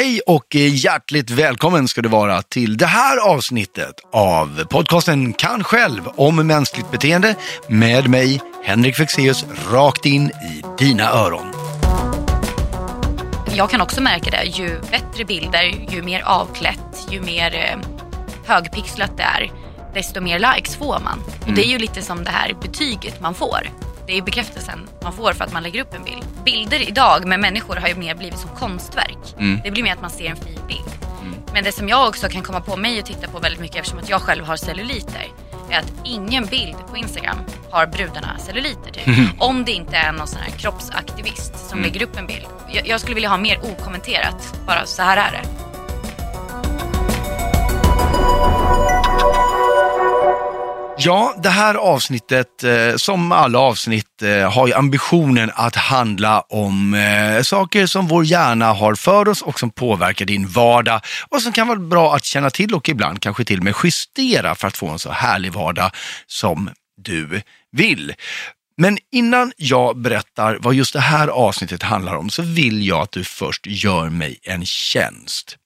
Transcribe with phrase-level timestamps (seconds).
[0.00, 6.08] Hej och hjärtligt välkommen ska du vara till det här avsnittet av podcasten Kan själv
[6.16, 7.36] om mänskligt beteende
[7.68, 11.52] med mig Henrik Fexeus rakt in i dina öron.
[13.54, 17.78] Jag kan också märka det, ju bättre bilder, ju mer avklätt, ju mer eh,
[18.46, 19.52] högpixlat det är,
[19.94, 21.22] desto mer likes får man.
[21.46, 23.89] Och det är ju lite som det här betyget man får.
[24.10, 26.24] Det är bekräftelsen man får för att man lägger upp en bild.
[26.44, 29.18] Bilder idag med människor har ju mer blivit som konstverk.
[29.64, 30.90] Det blir mer att man ser en fin bild.
[31.52, 33.98] Men det som jag också kan komma på mig att titta på väldigt mycket eftersom
[33.98, 35.26] att jag själv har celluliter
[35.70, 37.38] är att ingen bild på Instagram
[37.70, 39.06] har brudarna celluliter typ.
[39.38, 42.46] Om det inte är någon sån här kroppsaktivist som lägger upp en bild.
[42.72, 44.54] Jag, jag skulle vilja ha mer okommenterat.
[44.66, 45.48] Bara så här är det.
[51.02, 56.94] Ja, det här avsnittet, eh, som alla avsnitt, eh, har ju ambitionen att handla om
[56.94, 61.52] eh, saker som vår hjärna har för oss och som påverkar din vardag och som
[61.52, 64.76] kan vara bra att känna till och ibland kanske till och med justera för att
[64.76, 65.90] få en så härlig vardag
[66.26, 66.70] som
[67.02, 67.42] du
[67.72, 68.14] vill.
[68.76, 73.12] Men innan jag berättar vad just det här avsnittet handlar om så vill jag att
[73.12, 75.56] du först gör mig en tjänst.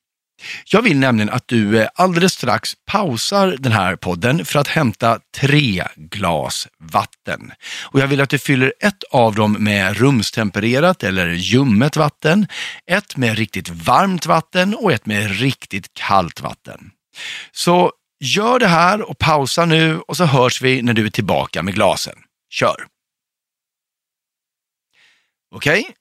[0.65, 5.19] Jag vill nämligen att du eh, alldeles strax pausar den här podden för att hämta
[5.37, 7.53] tre glas vatten.
[7.83, 12.47] Och jag vill att du fyller ett av dem med rumstempererat eller ljummet vatten,
[12.87, 16.91] ett med riktigt varmt vatten och ett med riktigt kallt vatten.
[17.53, 21.63] Så gör det här och pausa nu och så hörs vi när du är tillbaka
[21.63, 22.19] med glasen.
[22.51, 22.87] Kör!
[25.55, 25.95] Okej,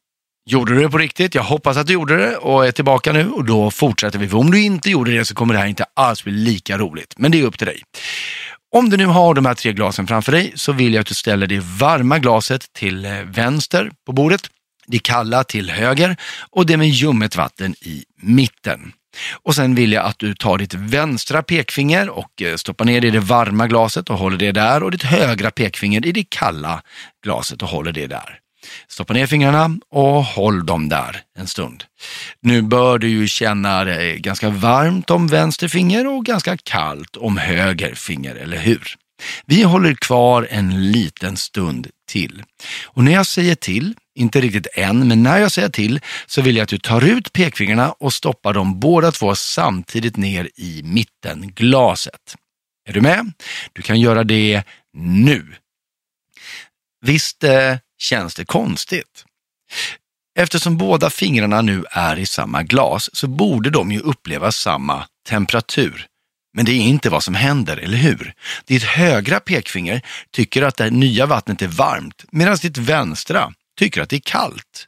[0.46, 1.36] Gjorde du det på riktigt?
[1.36, 4.28] Jag hoppas att du gjorde det och är tillbaka nu och då fortsätter vi.
[4.28, 7.14] För om du inte gjorde det så kommer det här inte alls bli lika roligt.
[7.18, 7.82] Men det är upp till dig.
[8.76, 11.14] Om du nu har de här tre glasen framför dig så vill jag att du
[11.14, 14.42] ställer det varma glaset till eh, vänster på bordet,
[14.88, 16.18] det kalla till höger
[16.50, 18.94] och det med ljummet vatten i mitten.
[19.44, 23.08] Och sen vill jag att du tar ditt vänstra pekfinger och eh, stoppar ner det
[23.08, 26.82] i det varma glaset och håller det där och ditt högra pekfinger i det kalla
[27.24, 28.43] glaset och håller det där.
[28.88, 31.84] Stoppa ner fingrarna och håll dem där en stund.
[32.41, 37.38] Nu bör du ju känna dig ganska varmt om vänster finger och ganska kallt om
[37.38, 38.96] höger finger, eller hur?
[39.46, 42.44] Vi håller kvar en liten stund till.
[42.85, 46.56] Och när jag säger till, inte riktigt än, men när jag säger till så vill
[46.56, 52.35] jag att du tar ut pekfingrarna och stoppar dem båda två samtidigt ner i mittenglaset.
[52.90, 53.31] Är du med?
[53.73, 54.63] Du kan göra det
[54.97, 55.56] nu.
[57.06, 59.25] Visst eh, känns det konstigt?
[60.40, 66.08] Eftersom båda fingrarna nu är i samma glas så borde de ju uppleva samma temperatur.
[66.53, 68.34] Men det är inte vad som händer, eller hur?
[68.66, 74.09] Ditt högra pekfinger tycker att det nya vattnet är varmt medan ditt vänstra tycker att
[74.09, 74.88] det är kallt.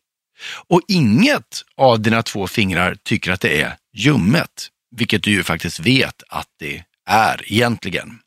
[0.67, 5.79] Och inget av dina två fingrar tycker att det är ljummet, vilket du ju faktiskt
[5.79, 8.19] vet att det är egentligen.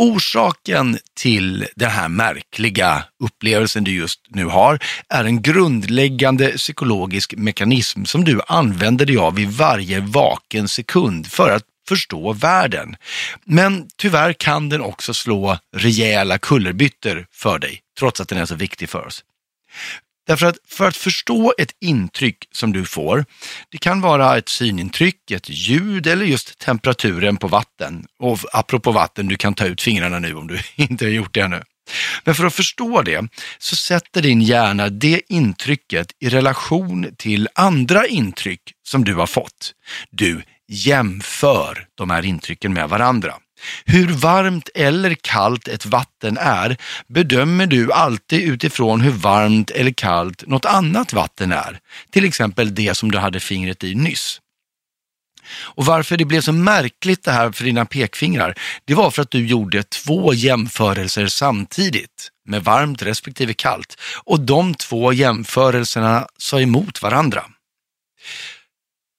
[0.00, 4.78] Orsaken till den här märkliga upplevelsen du just nu har
[5.08, 11.50] är en grundläggande psykologisk mekanism som du använder dig av i varje vaken sekund för
[11.50, 12.96] att förstå världen.
[13.44, 18.54] Men tyvärr kan den också slå rejäla kullerbyttor för dig, trots att den är så
[18.54, 19.24] viktig för oss.
[20.28, 23.24] Därför att för att förstå ett intryck som du får,
[23.68, 28.06] det kan vara ett synintryck, ett ljud eller just temperaturen på vatten.
[28.18, 31.40] Och apropå vatten, du kan ta ut fingrarna nu om du inte har gjort det
[31.40, 31.62] ännu.
[32.24, 33.28] Men för att förstå det
[33.58, 39.72] så sätter din hjärna det intrycket i relation till andra intryck som du har fått.
[40.10, 43.34] Du jämför de här intrycken med varandra.
[43.84, 46.76] Hur varmt eller kallt ett vatten är
[47.06, 51.80] bedömer du alltid utifrån hur varmt eller kallt något annat vatten är.
[52.10, 54.40] Till exempel det som du hade fingret i nyss.
[55.60, 58.54] Och varför det blev så märkligt det här för dina pekfingrar,
[58.84, 64.74] det var för att du gjorde två jämförelser samtidigt med varmt respektive kallt och de
[64.74, 67.44] två jämförelserna sa emot varandra.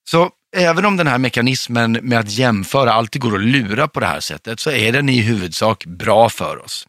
[0.09, 4.05] Så även om den här mekanismen med att jämföra alltid går att lura på det
[4.05, 6.87] här sättet så är den i huvudsak bra för oss.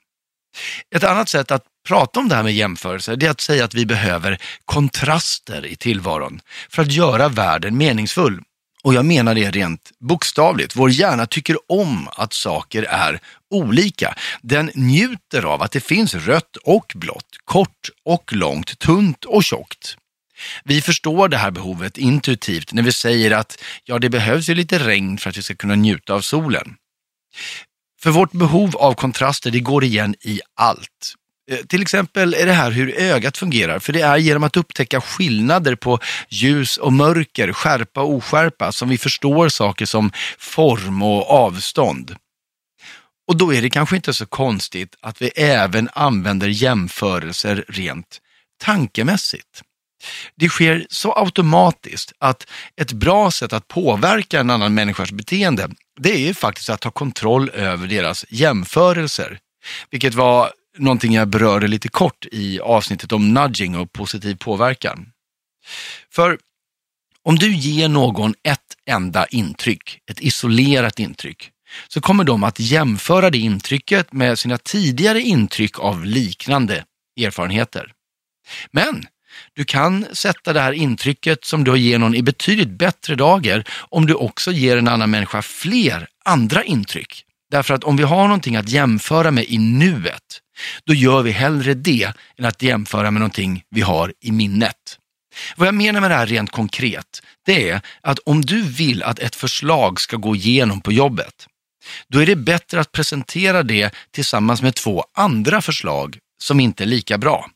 [0.95, 3.75] Ett annat sätt att prata om det här med jämförelser det är att säga att
[3.75, 6.41] vi behöver kontraster i tillvaron
[6.71, 8.41] för att göra världen meningsfull.
[8.83, 10.77] Och jag menar det rent bokstavligt.
[10.77, 13.21] Vår hjärna tycker om att saker är
[13.51, 14.15] olika.
[14.43, 19.97] Den njuter av att det finns rött och blått, kort och långt, tunt och tjockt.
[20.65, 24.79] Vi förstår det här behovet intuitivt när vi säger att ja, det behövs ju lite
[24.79, 26.77] regn för att vi ska kunna njuta av solen.
[28.03, 31.15] För vårt behov av kontraster, det går igen i allt.
[31.51, 35.01] Eh, till exempel är det här hur ögat fungerar, för det är genom att upptäcka
[35.01, 35.99] skillnader på
[36.29, 42.17] ljus och mörker, skärpa och oskärpa som vi förstår saker som form och avstånd.
[43.29, 48.21] Och då är det kanske inte så konstigt att vi även använder jämförelser rent
[48.61, 49.63] tankemässigt.
[50.37, 55.69] Det sker så automatiskt att ett bra sätt att påverka en annan människas beteende,
[56.01, 59.39] det är ju faktiskt att ta kontroll över deras jämförelser.
[59.91, 65.13] Vilket var någonting jag berörde lite kort i avsnittet om nudging och positiv påverkan.
[66.13, 66.39] För
[67.23, 71.51] om du ger någon ett enda intryck, ett isolerat intryck,
[71.89, 76.85] så kommer de att jämföra det intrycket med sina tidigare intryck av liknande
[77.21, 77.93] erfarenheter.
[78.71, 79.07] Men
[79.55, 84.07] du kan sätta det här intrycket som du ger någon i betydligt bättre dagar om
[84.07, 87.25] du också ger en annan människa fler andra intryck.
[87.51, 90.41] Därför att om vi har någonting att jämföra med i nuet,
[90.85, 94.77] då gör vi hellre det än att jämföra med någonting vi har i minnet.
[95.57, 99.19] Vad jag menar med det här rent konkret, det är att om du vill att
[99.19, 101.47] ett förslag ska gå igenom på jobbet,
[102.09, 106.87] då är det bättre att presentera det tillsammans med två andra förslag som inte är
[106.87, 107.51] lika bra.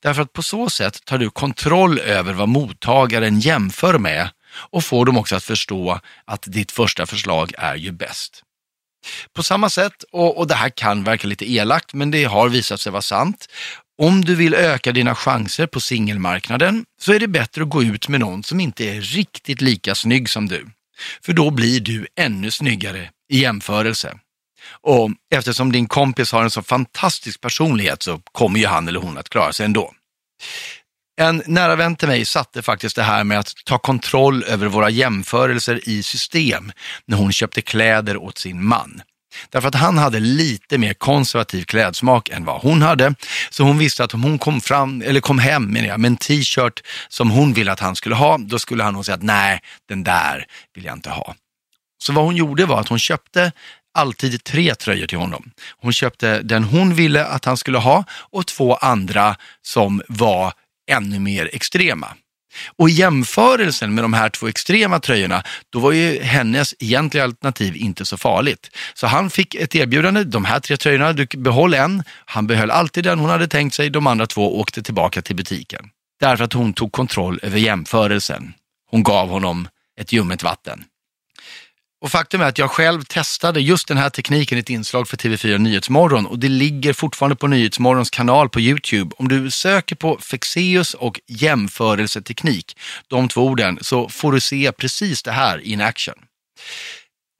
[0.00, 4.28] Därför att på så sätt tar du kontroll över vad mottagaren jämför med
[4.70, 8.42] och får dem också att förstå att ditt första förslag är ju bäst.
[9.32, 12.80] På samma sätt, och, och det här kan verka lite elakt, men det har visat
[12.80, 13.46] sig vara sant.
[13.98, 18.08] Om du vill öka dina chanser på singelmarknaden så är det bättre att gå ut
[18.08, 20.66] med någon som inte är riktigt lika snygg som du.
[21.22, 24.18] För då blir du ännu snyggare i jämförelse.
[24.70, 29.18] Och eftersom din kompis har en så fantastisk personlighet så kommer ju han eller hon
[29.18, 29.92] att klara sig ändå.
[31.20, 34.90] En nära vän till mig satte faktiskt det här med att ta kontroll över våra
[34.90, 36.72] jämförelser i system
[37.06, 39.02] när hon köpte kläder åt sin man.
[39.50, 43.14] Därför att han hade lite mer konservativ klädsmak än vad hon hade.
[43.50, 46.16] Så hon visste att om hon kom, fram, eller kom hem menar jag, med en
[46.16, 49.60] t-shirt som hon ville att han skulle ha, då skulle han nog säga att nej,
[49.88, 51.34] den där vill jag inte ha.
[51.98, 53.52] Så vad hon gjorde var att hon köpte
[53.96, 55.50] alltid tre tröjor till honom.
[55.80, 60.52] Hon köpte den hon ville att han skulle ha och två andra som var
[60.90, 62.08] ännu mer extrema.
[62.76, 67.76] Och i jämförelsen med de här två extrema tröjorna, då var ju hennes egentliga alternativ
[67.76, 68.70] inte så farligt.
[68.94, 73.04] Så han fick ett erbjudande, de här tre tröjorna, du behåll en, han behöll alltid
[73.04, 75.90] den hon hade tänkt sig, de andra två åkte tillbaka till butiken.
[76.20, 78.54] Därför att hon tog kontroll över jämförelsen.
[78.90, 79.68] Hon gav honom
[80.00, 80.84] ett ljummet vatten.
[82.00, 85.16] Och faktum är att jag själv testade just den här tekniken i ett inslag för
[85.16, 89.14] TV4 Nyhetsmorgon och det ligger fortfarande på Nyhetsmorgons kanal på Youtube.
[89.18, 92.78] Om du söker på Fexeus och jämförelseteknik,
[93.08, 96.14] de två orden, så får du se precis det här in action.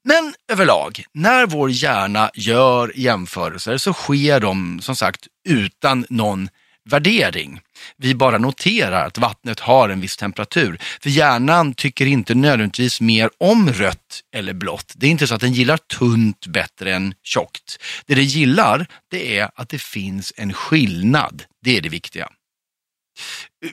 [0.05, 6.49] Men överlag, när vår hjärna gör jämförelser så sker de som sagt utan någon
[6.87, 7.61] värdering.
[7.97, 10.79] Vi bara noterar att vattnet har en viss temperatur.
[11.01, 14.93] För hjärnan tycker inte nödvändigtvis mer om rött eller blått.
[14.97, 17.79] Det är inte så att den gillar tunt bättre än tjockt.
[18.07, 21.45] Det den gillar, det är att det finns en skillnad.
[21.63, 22.29] Det är det viktiga.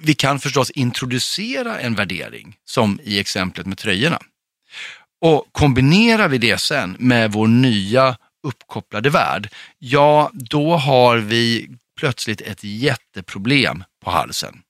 [0.01, 4.19] Vi kan förstås introducera en värdering, som i exemplet med tröjorna.
[5.21, 9.50] Och kombinerar vi det sen med vår nya uppkopplade värld,
[9.80, 14.61] ja då har vi plötsligt ett jätteproblem på halsen.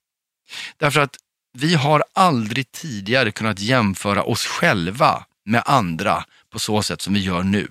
[0.76, 1.16] Därför att
[1.58, 7.20] vi har aldrig tidigare kunnat jämföra oss själva med andra på så sätt som vi
[7.20, 7.68] gör nu.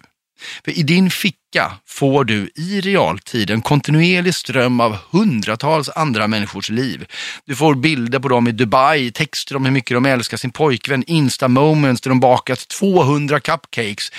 [0.66, 6.70] För i din ficka får du i realtid en kontinuerlig ström av hundratals andra människors
[6.70, 7.06] liv.
[7.46, 11.04] Du får bilder på dem i Dubai, texter om hur mycket de älskar sin pojkvän,
[11.04, 14.12] insta-moments där de bakat 200 cupcakes.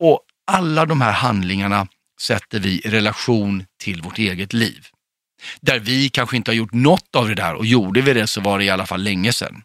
[0.00, 1.86] Och alla de här handlingarna
[2.22, 4.86] sätter vi i relation till vårt eget liv.
[5.60, 8.40] Där vi kanske inte har gjort något av det där och gjorde vi det så
[8.40, 9.62] var det i alla fall länge sedan.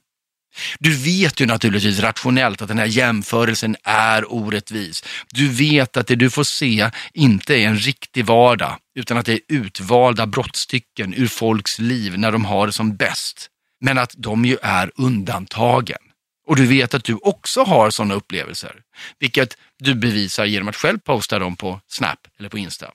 [0.80, 5.04] Du vet ju naturligtvis rationellt att den här jämförelsen är orättvis.
[5.34, 9.34] Du vet att det du får se inte är en riktig vardag utan att det
[9.34, 13.50] är utvalda brottstycken ur folks liv när de har det som bäst.
[13.82, 16.07] Men att de ju är undantagen.
[16.48, 18.76] Och du vet att du också har sådana upplevelser,
[19.20, 22.92] vilket du bevisar genom att själv posta dem på Snap eller på Insta.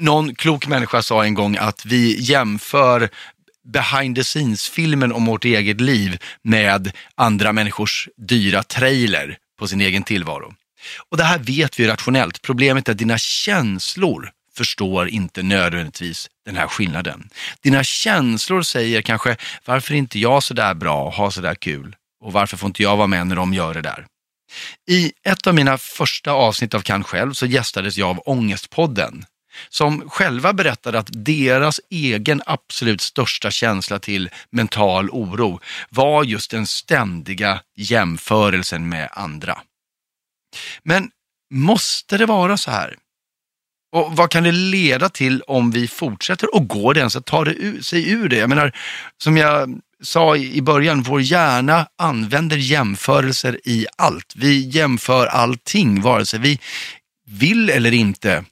[0.00, 3.10] Någon klok människa sa en gång att vi jämför
[3.64, 10.02] behind the scenes-filmen om vårt eget liv med andra människors dyra trailer på sin egen
[10.02, 10.54] tillvaro.
[11.08, 12.42] Och det här vet vi rationellt.
[12.42, 17.28] Problemet är att dina känslor förstår inte nödvändigtvis den här skillnaden.
[17.60, 21.54] Dina känslor säger kanske, varför är inte jag så där bra och har så där
[21.54, 21.96] kul?
[22.20, 24.06] Och varför får inte jag vara med när de gör det där?
[24.90, 29.24] I ett av mina första avsnitt av Kan själv så gästades jag av Ångestpodden
[29.68, 35.60] som själva berättade att deras egen absolut största känsla till mental oro
[35.90, 39.58] var just den ständiga jämförelsen med andra.
[40.82, 41.10] Men
[41.54, 42.96] måste det vara så här?
[43.92, 47.44] Och vad kan det leda till om vi fortsätter och går det ens att ta
[47.44, 48.36] det ur, sig ur det?
[48.36, 48.76] Jag menar,
[49.22, 54.34] som jag sa i början, vår hjärna använder jämförelser i allt.
[54.36, 56.60] Vi jämför allting, vare sig vi
[57.26, 58.44] vill eller inte.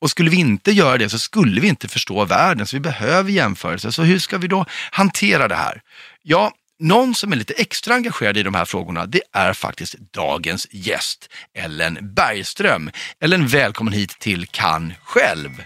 [0.00, 3.30] Och skulle vi inte göra det så skulle vi inte förstå världen, så vi behöver
[3.30, 3.90] jämförelser.
[3.90, 5.80] Så hur ska vi då hantera det här?
[6.22, 10.66] Ja, någon som är lite extra engagerad i de här frågorna, det är faktiskt dagens
[10.70, 12.90] gäst, Ellen Bergström.
[13.20, 15.64] Ellen, välkommen hit till Kan själv.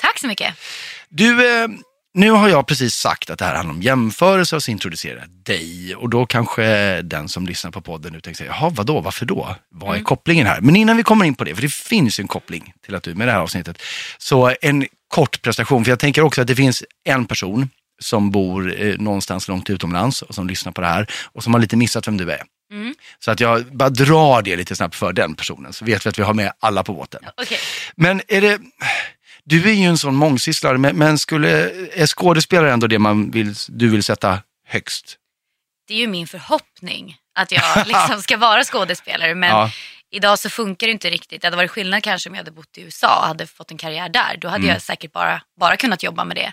[0.00, 0.54] Tack så mycket.
[1.08, 1.68] Du, eh,
[2.14, 5.28] nu har jag precis sagt att det här handlar om jämförelser och så introducerar jag
[5.28, 5.94] dig.
[5.94, 9.56] Och då kanske den som lyssnar på podden nu tänker, jaha vadå, varför då?
[9.70, 10.04] Vad är Mm.
[10.04, 10.60] kopplingen här?
[10.60, 13.02] Men innan vi kommer in på det, för det finns ju en koppling till att
[13.02, 13.82] du är med det här avsnittet.
[14.18, 17.68] Så en kort prestation, för jag tänker också att det finns en person
[18.02, 21.60] som bor eh, någonstans långt utomlands och som lyssnar på det här och som har
[21.60, 22.42] lite missat vem du är.
[22.72, 22.94] Mm.
[23.18, 26.18] Så att jag bara drar det lite snabbt för den personen, så vet vi att
[26.18, 27.20] vi har med alla på båten.
[27.42, 27.58] Okej.
[27.96, 28.58] Men är det,
[29.44, 33.54] du är ju en sån mångsysslare, men, men skulle, är skådespelare ändå det man vill,
[33.68, 35.16] du vill sätta högst?
[35.88, 39.34] Det är ju min förhoppning att jag liksom ska vara skådespelare.
[39.34, 39.70] Men Ja.
[40.10, 41.40] idag så funkar det inte riktigt.
[41.42, 43.78] Det hade varit skillnad kanske om jag hade bott i USA och hade fått en
[43.78, 44.36] karriär där.
[44.38, 44.72] Då hade Mm.
[44.72, 46.52] jag säkert bara, bara kunnat jobba med det.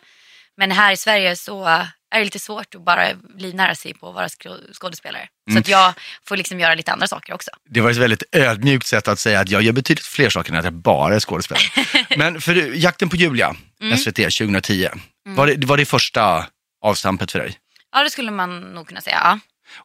[0.57, 1.81] Men här i Sverige så
[2.11, 5.27] är det lite svårt att bara livnära sig på att vara skå- skådespelare.
[5.49, 5.55] Mm.
[5.55, 5.93] Så att jag
[6.27, 7.51] får liksom göra lite andra saker också.
[7.69, 10.59] Det var ett väldigt ödmjukt sätt att säga att jag gör betydligt fler saker än
[10.59, 11.63] att jag bara är skådespelare.
[12.17, 13.97] men för Jakten på Julia, Mm.
[13.97, 14.89] SVT 2010,
[15.25, 16.45] var, det, var det första
[16.83, 17.57] avstampet för dig?
[17.91, 19.19] Ja, det skulle man nog kunna säga.
[19.23, 19.39] Ja.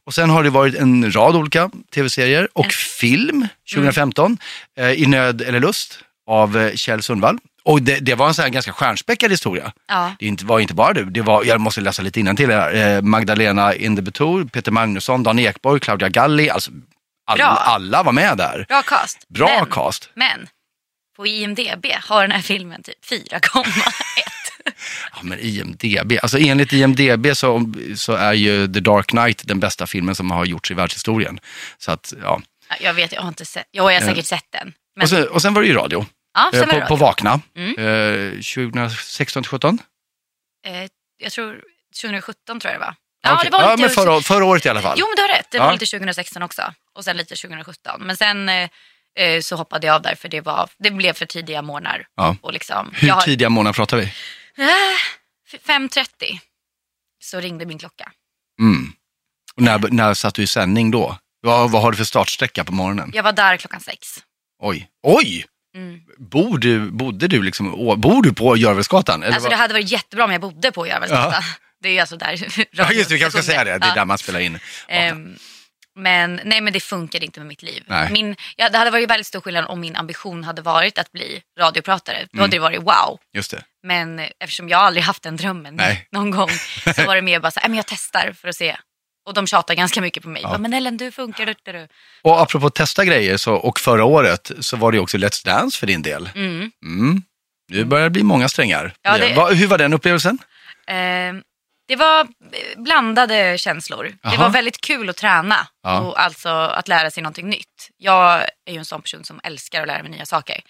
[0.04, 4.38] Och sen har det varit en rad olika tv-serier och film 2015,
[4.78, 7.38] eh, I nöd eller lust av eh, Kjell Sundvall.
[7.64, 9.72] Och det, det var en sån här ganska stjärnspäckad historia.
[9.88, 10.12] Ja.
[10.18, 12.96] Det inte, var inte bara du, det var, jag måste läsa lite innantill här.
[12.96, 16.70] Eh, Magdalena Indebetor, Peter Magnusson, Dan Ekborg, Claudia Galli, alltså
[17.26, 17.46] alla, Bra.
[17.46, 18.64] alla var med där.
[18.68, 19.28] Bra cast.
[19.28, 20.10] Bra men, cast.
[20.14, 20.46] Men
[21.16, 23.64] på IMDB har den här filmen typ 4,1.
[25.12, 29.86] Ja, men IMDB, alltså enligt IMDB så, så är ju The Dark Knight den bästa
[29.86, 31.38] filmen som har gjorts i världshistorien.
[31.78, 32.40] Så att, ja.
[32.68, 33.66] Ja, Jag vet, jag har inte sett.
[33.72, 34.72] Jo, jag har säkert sett den.
[34.96, 36.06] Men, och, sen, och sen var det ju radio,
[36.52, 36.96] ja, eh, på, på.
[36.96, 37.78] Vakna, Mm.
[37.78, 39.78] eh, 2016 till 17.
[40.66, 40.88] Eh,
[41.18, 41.62] jag tror
[42.02, 42.94] 2017 tror jag det var.
[43.22, 43.50] Ja, Ja, okej.
[43.50, 43.80] det var ja, lite...
[43.82, 44.96] men förra, förra året i alla fall.
[45.00, 45.50] Jo, men du har rätt.
[45.50, 45.64] Det Ja.
[45.64, 46.62] var lite 2016 också.
[46.94, 48.02] Och sen lite 2017.
[48.06, 48.68] Men sen eh,
[49.18, 52.06] eh, så hoppade jag av där för det, var, det blev för tidiga månader.
[52.16, 52.36] Ja.
[52.42, 54.02] Och liksom, Hur har- tidiga månader pratar vi?
[54.58, 56.38] Eh, 5.30
[57.24, 58.12] så ringde min klocka.
[58.60, 58.92] Mm.
[59.56, 61.18] Och när, när satt du i sändning då?
[61.40, 63.10] Vad, vad har du för startsträcka på morgonen?
[63.14, 64.08] Jag var där klockan sex.
[64.62, 65.44] Oj, oj!
[65.76, 66.00] Mm.
[66.18, 69.22] Bor du, bodde du liksom, bor du på Görvelsgatan?
[69.22, 69.50] Alltså vad?
[69.50, 71.42] det hade varit jättebra om jag bodde på Järvelsgatan.
[71.82, 73.88] Det är ju alltså där Ja just det, vi kanske ska säga det, det är
[73.88, 73.94] Ja.
[73.94, 74.58] där man spelar in.
[74.88, 75.36] Ehm,
[75.98, 77.84] men nej men det funkade inte med mitt liv.
[77.86, 78.10] Nej.
[78.12, 81.42] Min, ja, det hade varit väldigt stor skillnad om min ambition hade varit att bli
[81.60, 82.18] radiopratare.
[82.32, 82.42] Då Mm.
[82.42, 83.18] hade det varit wow.
[83.34, 83.62] Just det.
[83.82, 86.08] Men eftersom jag aldrig haft den drömmen Nej.
[86.12, 86.48] någon gång
[86.96, 88.76] så var det mer bara så här, "Nej, men jag testar för att se.
[89.26, 90.42] Och de tjatar ganska mycket på mig.
[90.42, 90.58] Ja.
[90.58, 91.46] Men Ellen du funkar.
[91.46, 91.88] Du, du.
[92.22, 95.86] Och apropå testa grejer, så, och förra året så var det också Let's Dance för
[95.86, 96.30] din del.
[96.34, 96.70] Mm.
[96.84, 97.22] Mm.
[97.68, 98.94] Nu börjar det bli många strängar.
[99.02, 100.38] Ja, det- Va, hur var den upplevelsen?
[100.86, 101.42] Ehm,
[101.88, 104.12] det var eh, blandade känslor.
[104.22, 104.32] Jaha.
[104.32, 106.00] Det var väldigt kul att träna Ja.
[106.00, 107.88] och alltså att lära sig någonting nytt.
[107.96, 110.60] Jag är ju en sån person som älskar att lära mig nya saker.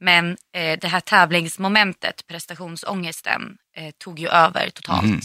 [0.00, 5.02] Men eh, det här tävlingsmomentet, prestationsångesten, eh, tog ju över totalt.
[5.04, 5.20] Mhm.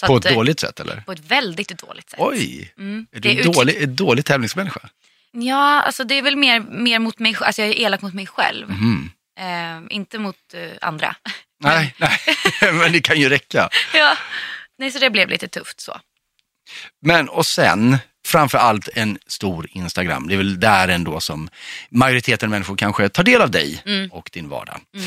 [0.00, 1.00] Så På att, ett eh, dåligt sätt eller?
[1.00, 2.20] På ett väldigt dåligt sätt.
[2.22, 3.06] Oj, Mm.
[3.12, 4.80] är Det du är en dålig, en dålig tävlingsmänniska?
[5.32, 8.26] Ja, alltså det är väl mer, mer mot mig Alltså jag är elak mot mig
[8.26, 8.70] själv.
[8.70, 9.10] Mhm.
[9.40, 11.16] Eh, inte mot eh, andra.
[11.62, 12.18] Nej, nej.
[12.72, 13.68] men det kan ju räcka.
[13.94, 14.16] ja.
[14.78, 16.00] Nej, så det blev lite tufft så.
[17.02, 20.28] Men och sen, framför allt en stor Instagram.
[20.28, 21.48] Det är väl där ändå som
[21.90, 24.10] majoriteten av människor kanske tar del av dig Mm.
[24.12, 24.80] och din vardag.
[24.94, 25.06] Mm.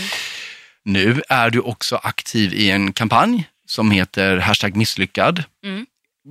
[0.86, 5.43] Nu är du också aktiv i en kampanj som heter hashtag misslyckad.
[5.63, 5.85] Mm.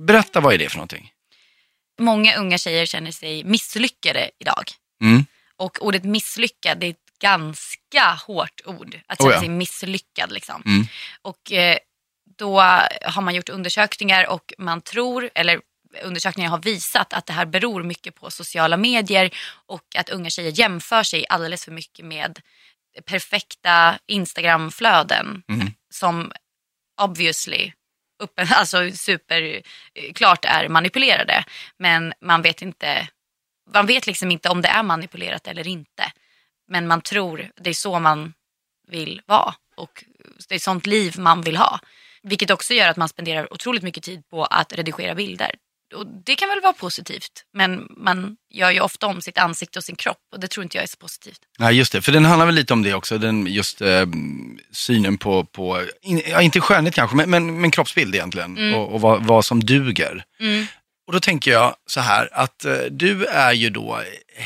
[0.07, 1.11] Berätta, vad är det för någonting?
[1.99, 4.63] Många unga tjejer känner sig misslyckade idag.
[5.03, 5.25] Mm.
[5.57, 8.99] Och ordet misslyckad det är ett ganska hårt ord.
[9.07, 9.39] Att Oh känna ja.
[9.39, 10.31] sig misslyckad.
[10.31, 10.63] Liksom.
[10.65, 10.87] Mm.
[11.21, 11.77] Och eh,
[12.37, 12.59] då
[13.05, 15.61] har man gjort undersökningar och man tror, eller
[16.03, 19.29] undersökningar har visat att det här beror mycket på sociala medier
[19.65, 22.39] och att unga tjejer jämför sig alldeles för mycket med
[23.05, 25.73] perfekta Instagramflöden Mm.
[25.89, 26.31] som
[26.99, 27.73] obviously
[28.23, 31.43] uppen, alltså superklart eh, är manipulerade.
[31.77, 33.07] Men man vet inte
[33.73, 36.11] man vet liksom inte om det är manipulerat eller inte.
[36.67, 38.33] men man tror det är så man
[38.87, 40.03] vill vara och
[40.49, 41.79] det är sånt liv man vill ha.
[42.23, 45.55] Vilket också gör att man spenderar otroligt mycket tid på att redigera bilder.
[45.95, 49.83] Och det kan väl vara positivt, men man gör ju ofta om sitt ansikte och
[49.83, 51.39] sin kropp och det tror inte jag är så positivt.
[51.59, 52.01] Nej, just det.
[52.01, 54.05] För den handlar väl lite om det också, den, just eh,
[54.71, 58.73] synen på, på in, ja, inte skönhet kanske, men, men, men kroppsbild egentligen.
[58.73, 60.23] Och, och vad, vad som duger.
[60.39, 60.65] Mm.
[61.09, 64.01] Och då tänker jag så här att eh, du är ju då,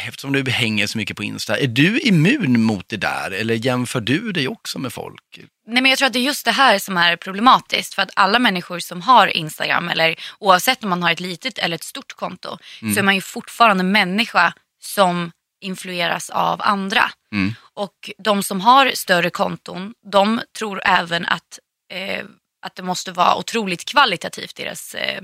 [0.07, 4.01] eftersom du hänger så mycket på Insta, är du immun mot det där eller jämför
[4.01, 5.39] du dig också med folk?
[5.67, 7.93] Nej, men jag tror att det är just det här som är problematiskt.
[7.93, 11.75] För att alla människor som har Instagram, eller oavsett om man har ett litet eller
[11.75, 12.57] ett stort konto,
[12.93, 17.11] så är man ju fortfarande människa som influeras av andra.
[17.33, 17.55] Mm.
[17.73, 21.59] Och de som har större konton, de tror även att,
[21.91, 22.25] eh,
[22.65, 25.21] att det måste vara otroligt kvalitativt, deras, eh,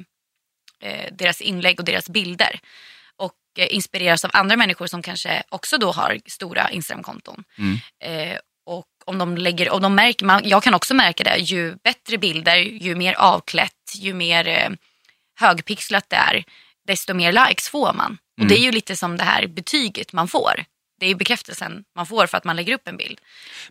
[0.81, 2.59] eh, deras inlägg och deras bilder.
[3.15, 7.43] Och eh, inspireras av andra människor som kanske också då har stora Instagramkonton.
[8.03, 11.75] Eh, och om de lägger, och de märker, man, jag kan också märka det, ju
[11.83, 14.69] bättre bilder, ju mer avklätt, ju mer eh,
[15.39, 16.43] högpixlat det är,
[16.87, 18.17] desto mer likes får man.
[18.41, 20.63] Och det är ju lite som det här betyget man får.
[20.99, 23.19] Det är bekräftelsen man får för att man lägger upp en bild.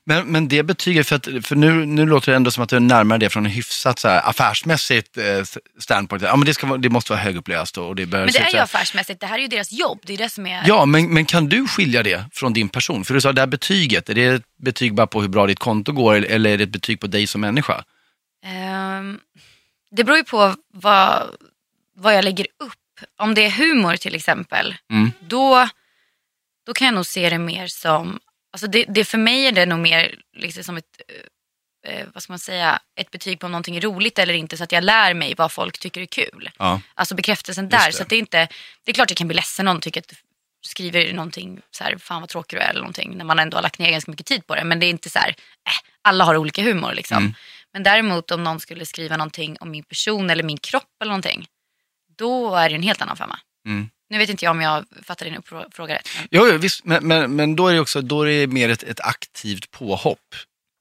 [0.05, 2.77] Men, men det betyder, för, att, för nu, nu låter det ändå som att du
[2.77, 5.43] är närmare det från en hyfsat så här, affärsmässigt eh,
[5.79, 6.23] standpoint.
[6.23, 8.59] Ja, men det, ska vara, det måste vara högupplöst och det Men det är ju
[8.59, 9.99] affärsmässigt, det här är ju deras jobb.
[10.05, 10.63] Det är det som är...
[10.67, 13.05] Ja, men, men kan du skilja det från din person?
[13.05, 15.59] För du sa det här betyget, är det ett betyg bara på hur bra ditt
[15.59, 17.85] konto går eller- är det ett betyg på dig som människa?
[18.45, 19.19] Ehm,
[19.91, 21.23] det beror ju på vad,
[21.97, 22.75] vad jag lägger upp.
[23.19, 25.11] Om det är humor till exempel, Mm.
[25.21, 25.69] då,
[26.69, 28.21] då kan jag nog se det mer som,
[28.53, 31.01] alltså det, det för mig är det nog mer liksom som ett,
[31.85, 34.57] eh, eh, vad ska man säga, ett betyg på om någonting är roligt eller inte
[34.57, 36.51] så att jag lär mig vad folk tycker är kul.
[36.59, 36.81] Ja.
[36.95, 37.87] Alltså bekräftelsen där.
[37.87, 37.93] det.
[37.93, 38.49] Så det är inte,
[38.85, 40.17] det är klart jag kan bli ledsen om någon tycker att du
[40.67, 43.63] skriver någonting så här, fan vad tråkig du är eller någonting, när man ändå har
[43.63, 44.65] lagt ner ganska mycket tid på det.
[44.65, 47.19] Men det är inte så här, äh, alla har olika humor liksom.
[47.19, 47.35] Mm.
[47.73, 51.47] Men däremot om någon skulle skriva någonting om min person eller min kropp eller någonting,
[52.19, 53.39] då är det en helt annan femma.
[53.67, 53.91] Mm.
[54.11, 56.09] Nu vet inte jag om jag fattar din fråga rätt.
[56.19, 58.83] Men, Jo, visst, men, men, men då är det också då är det mer ett,
[58.83, 60.35] ett aktivt påhopp,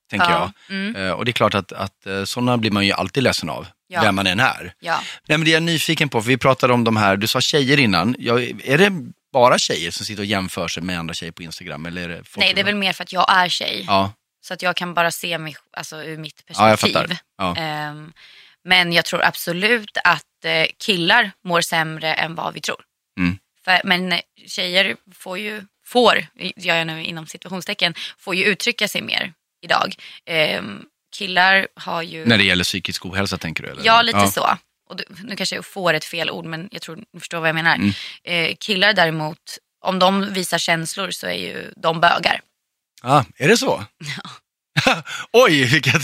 [0.10, 0.75] tänker Ja, jag.
[0.78, 0.95] mm.
[0.95, 3.67] Eh, och det är klart att, att eh, sådana blir man ju alltid ledsen av,
[3.88, 4.01] Ja.
[4.01, 4.73] vem man än är.
[4.80, 4.99] ja.
[5.28, 7.41] Nej, men det är jag nyfiken på, för vi pratade om de här, du sa
[7.41, 8.15] tjejer innan.
[8.19, 8.91] Ja, är det
[9.34, 11.86] bara tjejer som sitter och jämför sig med andra tjejer på Instagram?
[11.86, 13.84] Eller är det Nej, det är väl mer för att jag är tjej.
[13.88, 17.17] Ja, Så att jag kan bara se mig alltså, ur mitt ja jag perspektiv.
[17.38, 17.56] Ja.
[17.56, 18.13] Ehm,
[18.63, 22.82] men jag tror absolut att eh, killar mår sämre än vad vi tror.
[23.17, 23.38] Mm.
[23.65, 24.13] För, men
[24.47, 26.25] tjejer får ju, får,
[26.56, 29.95] gör jag nu inom situationstecken, får ju uttrycka sig mer idag.
[30.25, 30.84] Ehm,
[31.15, 32.25] killar har ju...
[32.25, 33.69] När det gäller psykisk ohälsa tänker du?
[33.69, 33.86] Eller?
[33.86, 34.58] Ja, lite så.
[34.89, 37.49] Och du, nu kanske jag får ett fel ord, men jag tror ni förstår vad
[37.49, 37.75] jag menar.
[37.75, 37.93] Mm.
[38.23, 42.41] Eh, killar däremot, om de visar känslor så är ju de bögar.
[43.03, 43.86] Ja, är det så?
[45.31, 46.01] Oj, vilket...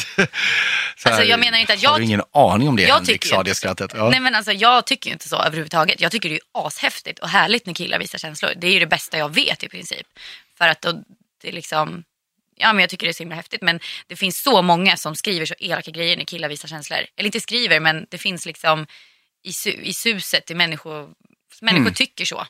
[0.97, 3.07] så Alltså, jag menar inte att Har jag- du ingen aning om det, jag Henrik,
[3.21, 3.91] tycker sa det skrattet.
[3.95, 4.09] Ja.
[4.09, 6.01] Nej men alltså jag tycker ju inte så överhuvudtaget.
[6.01, 8.51] Jag tycker det är ashäftigt och härligt när killar visar känslor.
[8.57, 10.07] Det är ju det bästa jag vet i princip.
[10.57, 10.91] För att då,
[11.41, 12.03] det är liksom,
[12.55, 13.61] ja men jag tycker det är så himla häftigt.
[13.61, 16.99] Men det finns så många som skriver så elaka grejer när killar visar känslor.
[17.17, 18.87] Eller inte skriver men det finns liksom
[19.43, 21.09] i, su- i suset i människor,
[21.61, 21.93] människor Mm.
[21.93, 22.45] tycker så.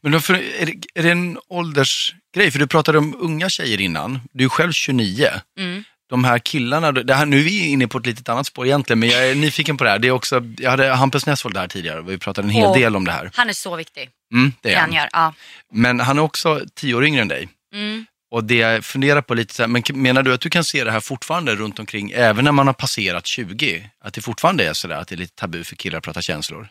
[0.00, 2.50] Men då för, är, det, är det en åldersgrej?
[2.50, 4.20] För du pratade om unga tjejer innan.
[4.32, 5.28] Du är själv 29.
[5.58, 5.84] Mm.
[6.08, 8.98] De här killarna, det här, nu är vi inne på ett litet annat spår egentligen,
[8.98, 9.98] men jag är nyfiken på det här.
[9.98, 12.78] Det är också, jag hade Hampus Nessvold där tidigare och vi pratade en hel Åh.
[12.78, 13.30] del om det här.
[13.34, 14.10] Han är så viktig.
[14.32, 14.96] Mm, det Det är han han.
[14.96, 15.08] gör.
[15.12, 15.34] Ja.
[15.72, 17.48] Men han är också tio år yngre än dig.
[17.74, 18.06] Mm.
[18.30, 20.84] Och det jag funderar på lite så här, men menar du att du kan se
[20.84, 23.90] det här fortfarande runt omkring, även när man har passerat 20?
[24.00, 26.68] Att det fortfarande är sådär att det är lite tabu för killar att prata känslor?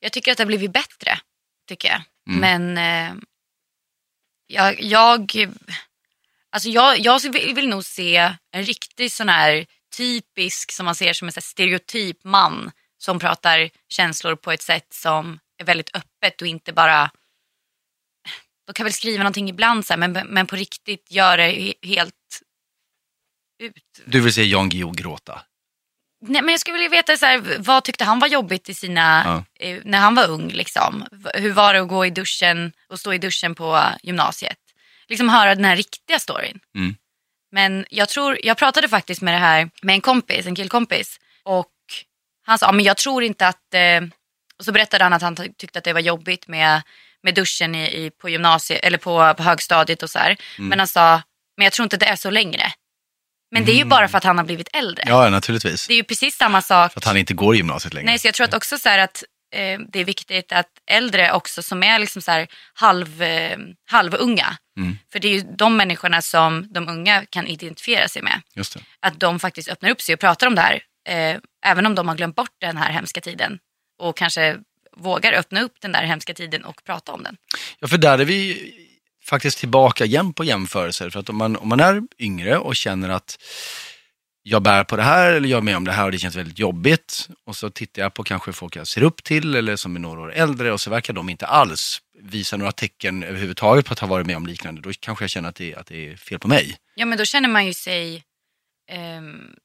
[0.00, 1.18] Jag tycker att det har blivit bättre.
[1.68, 2.00] Tycker jag.
[2.28, 2.40] Mm.
[2.40, 3.22] Men eh,
[4.46, 5.32] jag, jag,
[6.50, 8.16] alltså jag, jag vill, vill nog se
[8.50, 14.36] en riktig sån här typisk, som man ser som en stereotyp man som pratar känslor
[14.36, 17.10] på ett sätt som är väldigt öppet och inte bara
[18.66, 21.86] de kan väl skriva någonting ibland så här, men, men på riktigt gör det he-
[21.86, 22.42] helt
[23.58, 24.00] ut.
[24.04, 25.42] Du vill se Jan Guillou gråta?
[26.20, 29.24] Nej, men jag skulle vilja veta så här, vad tyckte han var jobbigt i sina,
[29.60, 30.48] eh, när han var ung.
[30.48, 31.04] Liksom.
[31.34, 34.58] Hur var det att gå i duschen och stå i duschen på gymnasiet?
[35.08, 36.60] Liksom höra den här riktiga storyn.
[36.74, 36.96] Mm.
[37.52, 41.20] Men jag tror, jag pratade faktiskt med det här med en kompis, en killkompis.
[41.42, 41.72] Och
[42.46, 44.00] han sa, "Ja, men jag tror inte att, eh,
[44.58, 46.82] och så berättade han att han ty- tyckte att det var jobbigt med,
[47.22, 50.36] med duschen i, i, på gymnasiet, eller på, på högstadiet och så här.
[50.58, 50.68] Mm.
[50.68, 51.22] Men han sa,
[51.56, 52.72] men jag tror inte det är så längre.
[53.50, 55.04] Men det är ju bara för att han har blivit äldre.
[55.06, 55.86] Ja, naturligtvis.
[55.86, 56.92] Det är ju precis samma sak.
[56.92, 58.06] För att han inte går i gymnasiet längre.
[58.06, 61.32] Nej, så jag tror att också så här att eh, det är viktigt att äldre
[61.32, 63.58] också som är liksom så halv, eh,
[63.90, 64.98] halvunga, Mm.
[65.12, 68.80] för det är ju de människorna som de unga kan identifiera sig med, Just det.
[69.00, 72.08] att de faktiskt öppnar upp sig och pratar om det här, eh, även om de
[72.08, 73.58] har glömt bort den här hemska tiden
[73.98, 74.56] och kanske
[74.96, 77.36] vågar öppna upp den där hemska tiden och prata om den.
[77.80, 78.72] Ja, för där är vi
[79.28, 81.10] faktiskt tillbaka igen på jämförelser.
[81.10, 83.38] För att om man, om man är yngre och känner att
[84.42, 86.36] jag bär på det här eller jag är med om det här och det känns
[86.36, 87.28] väldigt jobbigt.
[87.46, 90.20] Och så tittar jag på kanske folk jag ser upp till eller som är några
[90.20, 94.08] år äldre och så verkar de inte alls visa några tecken överhuvudtaget på att ha
[94.08, 94.80] varit med om liknande.
[94.80, 96.76] Då kanske jag känner att det, att det är fel på mig.
[96.94, 98.24] Ja men då känner man ju sig
[98.90, 99.56] ehm,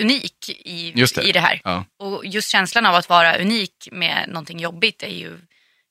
[0.00, 1.22] unik i, det.
[1.22, 1.60] i det här.
[1.64, 1.84] Ja.
[1.98, 5.38] Och just känslan av att vara unik med någonting jobbigt är ju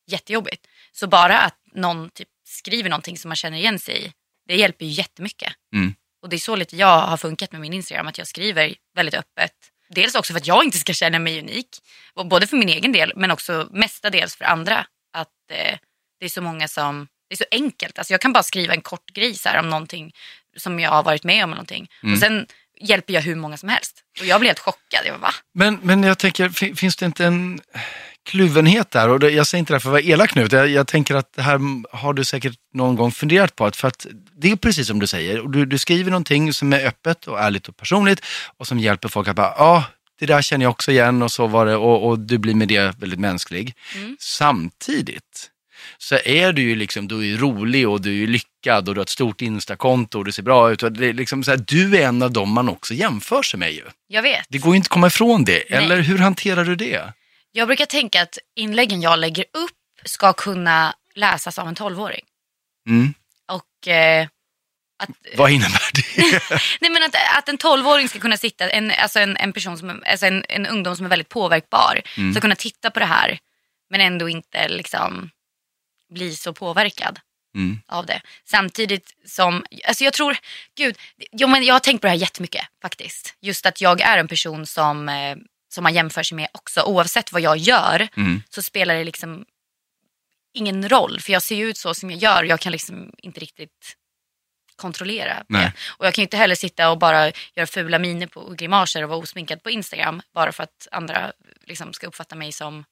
[0.07, 0.67] jättejobbigt.
[0.91, 4.11] Så bara att någon typ skriver någonting som man känner igen sig i,
[4.47, 5.53] det hjälper ju jättemycket.
[5.75, 5.95] Mm.
[6.21, 9.15] Och det är så lite jag har funkat med min Instagram, att jag skriver väldigt
[9.15, 9.51] öppet.
[9.89, 11.67] Dels också för att jag inte ska känna mig unik,
[12.29, 14.85] både för min egen del men också mestadels för andra.
[15.13, 15.77] Att eh,
[16.19, 17.97] det är så många som, det är så enkelt.
[17.97, 20.13] Alltså jag kan bara skriva en kort grej så här, om någonting
[20.57, 21.49] som jag har varit med om.
[21.49, 21.89] Eller någonting.
[22.03, 22.13] Mm.
[22.13, 22.47] Och sen
[22.81, 24.03] hjälper jag hur många som helst.
[24.19, 25.05] Och jag blir helt chockad.
[25.05, 25.33] Jag bara, va?
[25.53, 27.61] Men, men jag tänker, fi- finns det inte en
[28.25, 29.09] kluvenhet där?
[29.09, 31.15] Och det, jag säger inte det här för att vara elak nu, jag, jag tänker
[31.15, 31.59] att det här
[31.97, 33.65] har du säkert någon gång funderat på.
[33.65, 34.07] Att för att
[34.38, 37.39] det är precis som du säger, och du, du skriver någonting som är öppet och
[37.39, 38.25] ärligt och personligt
[38.57, 39.83] och som hjälper folk att bara, ja,
[40.19, 42.67] det där känner jag också igen och så var det och, och du blir med
[42.67, 43.75] det väldigt mänsklig.
[43.95, 44.17] Mm.
[44.19, 45.49] Samtidigt
[45.97, 48.99] så är du ju liksom, du är ju rolig och du är lyckad och du
[48.99, 50.83] har ett stort instakonto och du ser bra ut.
[50.83, 53.59] Och det är liksom så här, du är en av dem man också jämför sig
[53.59, 53.83] med ju.
[54.07, 54.45] Jag vet.
[54.49, 55.86] Det går ju inte att komma ifrån det, Nej.
[55.86, 57.13] eller hur hanterar du det?
[57.55, 59.71] Jag brukar tänka att inläggen jag lägger upp
[60.05, 62.25] ska kunna läsas av en tolvåring.
[62.87, 63.13] Mm.
[63.47, 64.27] Och eh,
[65.03, 66.41] att, Vad innebär det?
[66.81, 70.03] nej men att, att en tolvåring ska kunna sitta, en, alltså en, en person som,
[70.05, 72.33] alltså en, en ungdom som är väldigt påverkbar, Mm.
[72.33, 73.39] ska kunna titta på det här
[73.89, 75.29] men ändå inte liksom
[76.09, 77.19] bli så påverkad
[77.55, 77.79] Mm.
[77.87, 78.21] av det.
[78.45, 80.37] Samtidigt som, alltså jag tror,
[80.77, 80.97] gud,
[81.31, 83.35] jo, men jag har tänkt på det här jättemycket faktiskt.
[83.41, 85.35] Just att jag är en person som, eh,
[85.73, 86.81] som man jämför sig med också.
[86.81, 88.43] Oavsett vad jag gör Mm.
[88.49, 89.45] så spelar det liksom
[90.53, 91.19] ingen roll.
[91.21, 92.43] För jag ser ju ut så som jag gör.
[92.43, 93.95] Jag kan liksom inte riktigt
[94.75, 95.43] kontrollera.
[95.88, 99.03] Och jag kan ju inte heller sitta och bara göra fula miner på och grimaser
[99.03, 100.21] och vara osminkad på Instagram.
[100.33, 101.31] Bara för att andra
[101.67, 102.83] liksom ska uppfatta mig som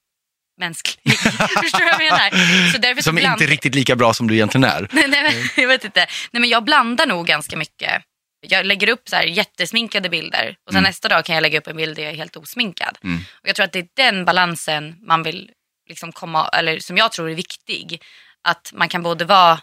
[0.57, 1.17] mänsklig.
[1.19, 2.29] Förstår du vad jag menar?
[2.71, 4.87] Så därför så Som bland- inte riktigt lika bra som du egentligen är.
[4.91, 5.99] Nej, nej, men, jag vet inte.
[6.31, 8.03] Nej, men jag blandar nog ganska mycket.
[8.41, 11.67] Jag lägger upp så här jättesminkade bilder och sen nästa dag kan jag lägga upp
[11.67, 12.97] en bild där jag är helt osminkad.
[13.03, 13.17] Mm.
[13.17, 15.51] Och jag tror att det är den balansen man vill
[15.89, 18.01] liksom komma, eller som jag tror är viktig.
[18.43, 19.61] Att man kan både vara,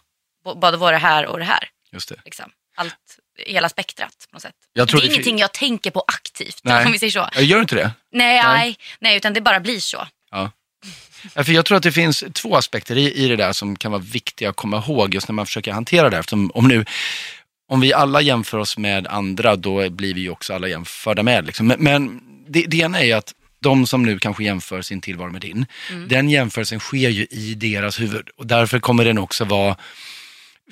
[0.56, 1.68] både vara det här och det här.
[1.92, 2.16] Just det.
[2.24, 2.50] Liksom.
[2.76, 4.54] Allt, hela spektrat på något sätt.
[4.74, 6.86] Det är det ingenting jag tänker på aktivt, Nej.
[6.86, 7.40] om vi säger så.
[7.40, 7.90] Gör du inte det?
[8.12, 8.44] Nej, Nej.
[8.44, 10.06] nej, nej, utan det bara blir så.
[10.30, 10.50] Ja.
[11.34, 13.92] Ja, för jag tror att det finns två aspekter i, i det där som kan
[13.92, 16.16] vara viktiga att komma ihåg just när man försöker hantera det.
[16.16, 16.20] här.
[16.20, 16.84] Eftersom om, nu,
[17.68, 21.46] om vi alla jämför oss med andra, då blir vi ju också alla jämförda med.
[21.46, 21.66] Liksom.
[21.66, 25.40] Men, men det, det ena är att de som nu kanske jämför sin tillvaro med
[25.40, 25.66] din,
[26.08, 28.28] den jämförelsen sker ju i deras huvud.
[28.36, 29.76] Och därför kommer den också vara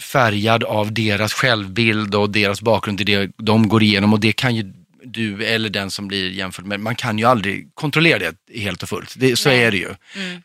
[0.01, 4.13] färgad av deras självbild och deras bakgrund det de går igenom.
[4.13, 4.73] Och det kan ju
[5.05, 8.89] du eller den som blir jämförd med, man kan ju aldrig kontrollera det helt och
[8.89, 9.15] fullt.
[9.17, 9.65] Det, så Nej.
[9.65, 9.95] är det ju.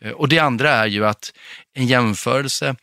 [0.02, 1.34] Eh, Och det andra är ju att
[1.74, 2.76] en jämförelse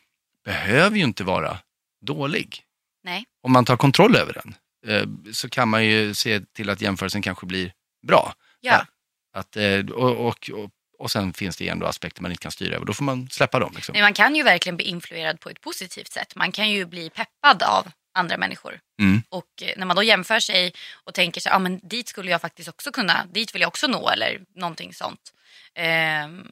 [0.45, 1.59] behöver ju inte vara
[2.07, 2.61] dålig.
[3.09, 3.25] Nej.
[3.43, 4.55] Om man tar kontroll över den
[4.87, 7.73] eh, så kan man ju se till att jämförelsen kanske blir
[8.07, 8.35] bra.
[8.61, 8.87] Ja.
[9.33, 12.77] Att, eh, och, och, och, och sen finns det ändå aspekter man inte kan styra
[12.77, 12.87] över.
[12.87, 13.73] Då får man släppa dem.
[13.75, 13.93] Liksom.
[13.93, 16.37] Men man kan ju verkligen bli influerad på ett positivt sätt.
[16.37, 18.81] Man kan ju bli peppad av andra människor.
[19.01, 19.23] Mm.
[19.29, 20.73] Och eh, när man då jämför sig
[21.05, 23.87] och tänker sig, ah, men dit skulle jag faktiskt också kunna, dit vill jag också
[23.87, 25.33] nå eller någonting sånt.
[25.75, 26.47] Ehm,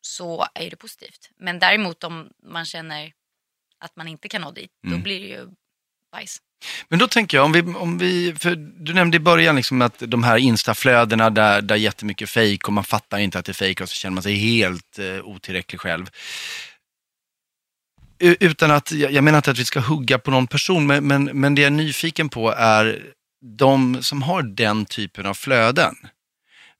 [0.00, 1.30] så är det positivt.
[1.38, 3.12] Men däremot om man känner
[3.78, 4.98] att man inte kan nå dit, Mm.
[4.98, 5.48] då blir det ju
[6.12, 6.38] bajs.
[6.88, 9.98] Men då tänker jag, om vi, om vi, för du nämnde i början liksom att
[9.98, 13.80] de här instaflödena där, där jättemycket fejk och man fattar inte att det är fejk
[13.80, 16.06] och så känner man sig helt eh, otillräcklig själv.
[18.18, 21.06] U- Utan att, jag jag menar inte att vi ska hugga på någon person, men,
[21.06, 23.02] men, men det jag är nyfiken på är
[23.58, 25.94] de som har den typen av flöden.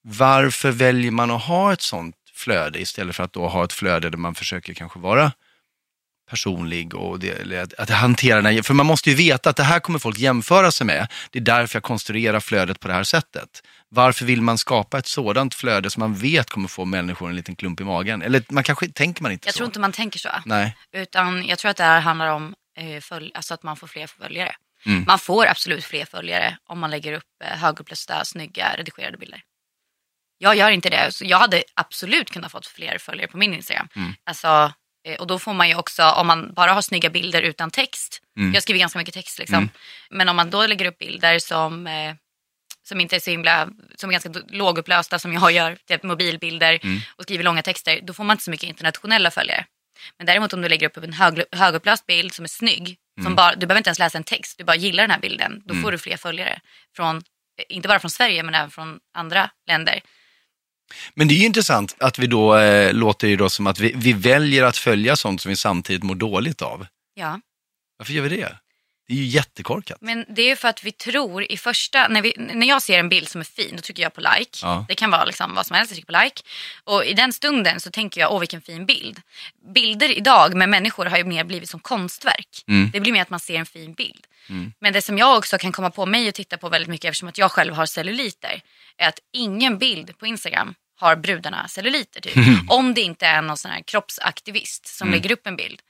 [0.02, 4.10] Varför väljer man att ha ett sånt flöde istället för att då ha ett flöde
[4.10, 5.32] där man försöker kanske vara
[6.30, 9.62] personlig och det, att, att hantera den här, för man måste ju veta att det
[9.62, 11.08] här kommer folk jämföra sig med.
[11.30, 13.62] Det är därför jag konstruerar flödet på det här sättet.
[13.88, 17.56] Varför vill man skapa ett sådant flöde som man vet kommer få människor en liten
[17.56, 18.22] klump i magen?
[18.22, 19.58] Eller man kanske tänker man inte Jag så.
[19.58, 20.28] tror inte man tänker så.
[20.44, 20.76] Nej.
[20.92, 24.06] Utan jag tror att det här handlar om eh, följ, alltså att man får fler
[24.06, 24.54] följare.
[24.86, 25.04] Mm.
[25.06, 29.42] Man får absolut fler följare om man lägger upp eh, högupplösta, snygga, redigerade bilder.
[30.38, 31.12] Jag gör inte det.
[31.12, 33.88] Så jag hade absolut kunnat fått fler följare på min Instagram.
[33.96, 34.14] Mm.
[34.24, 34.72] Alltså,
[35.16, 38.22] och då får man ju också, om man bara har snygga bilder utan text.
[38.38, 38.54] Mm.
[38.54, 39.56] Jag skriver ganska mycket text liksom.
[39.58, 39.68] Mm.
[40.10, 42.14] Men om man då lägger upp bilder som, eh,
[42.88, 47.00] som inte är så himla, som är ganska lågupplösta som jag gör, typ mobilbilder Mm.
[47.16, 48.00] och skriver långa texter.
[48.02, 49.64] Då får man inte så mycket internationella följare.
[50.18, 53.24] Men däremot om du lägger upp en hög, högupplöst bild som är snygg, Mm.
[53.24, 55.62] som bara, du behöver inte ens läsa en text, du bara gillar den här bilden,
[55.64, 56.60] då får du fler följare.
[56.96, 57.22] Från, eh,
[57.68, 60.00] inte bara från Sverige men även från andra länder.
[61.14, 63.92] Men det är ju intressant att vi då eh, låter ju då som att vi,
[63.96, 66.86] vi väljer att följa sånt som vi samtidigt mår dåligt av.
[67.14, 67.40] Ja.
[67.98, 68.56] Varför gör vi det?
[69.10, 69.98] Det är ju jättekorkat.
[70.00, 72.98] Men det är ju för att vi tror i första, när, vi, när jag ser
[72.98, 74.58] en bild som är fin, då trycker jag på like.
[74.62, 74.84] Ja.
[74.88, 76.42] Det kan vara liksom vad som helst, jag trycker på like.
[76.84, 79.20] Och i den stunden så tänker jag, åh vilken fin bild.
[79.74, 82.64] Bilder idag med människor har ju mer blivit som konstverk.
[82.68, 82.90] Mm.
[82.90, 84.26] Det blir mer att man ser en fin bild.
[84.48, 84.72] Mm.
[84.80, 87.28] Men det som jag också kan komma på mig och titta på väldigt mycket eftersom
[87.28, 88.60] att jag själv har celluliter,
[88.98, 92.36] är att ingen bild på Instagram har brudarna celluliter typ.
[92.68, 95.82] Om det inte är någon sån här kroppsaktivist som lägger upp en bild.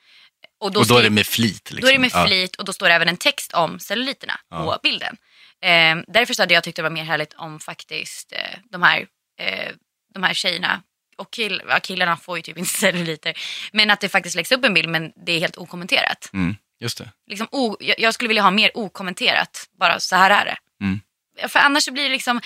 [0.60, 1.70] Och då är skriver- det med flit.
[1.70, 1.80] Liksom.
[1.80, 2.26] då är det med Ja.
[2.26, 5.16] flit och då står det även en text om celluliterna på bilden.
[5.62, 9.06] Eh, därför så hade jag tyckt det var mer härligt om faktiskt eh, de, här,
[9.40, 9.72] eh,
[10.14, 10.82] de här tjejerna
[11.16, 13.38] och kill, ja, killarna får ju typ inte celluliter.
[13.72, 16.30] Men att det faktiskt läggs upp en bild men det är helt okommenterat.
[16.32, 17.10] Mm, just det.
[17.26, 19.68] Liksom, o, jag, skulle vilja ha mer okommenterat.
[19.80, 20.56] Bara så här är det.
[20.84, 21.00] Mm.
[21.48, 22.40] För annars så blir det liksom,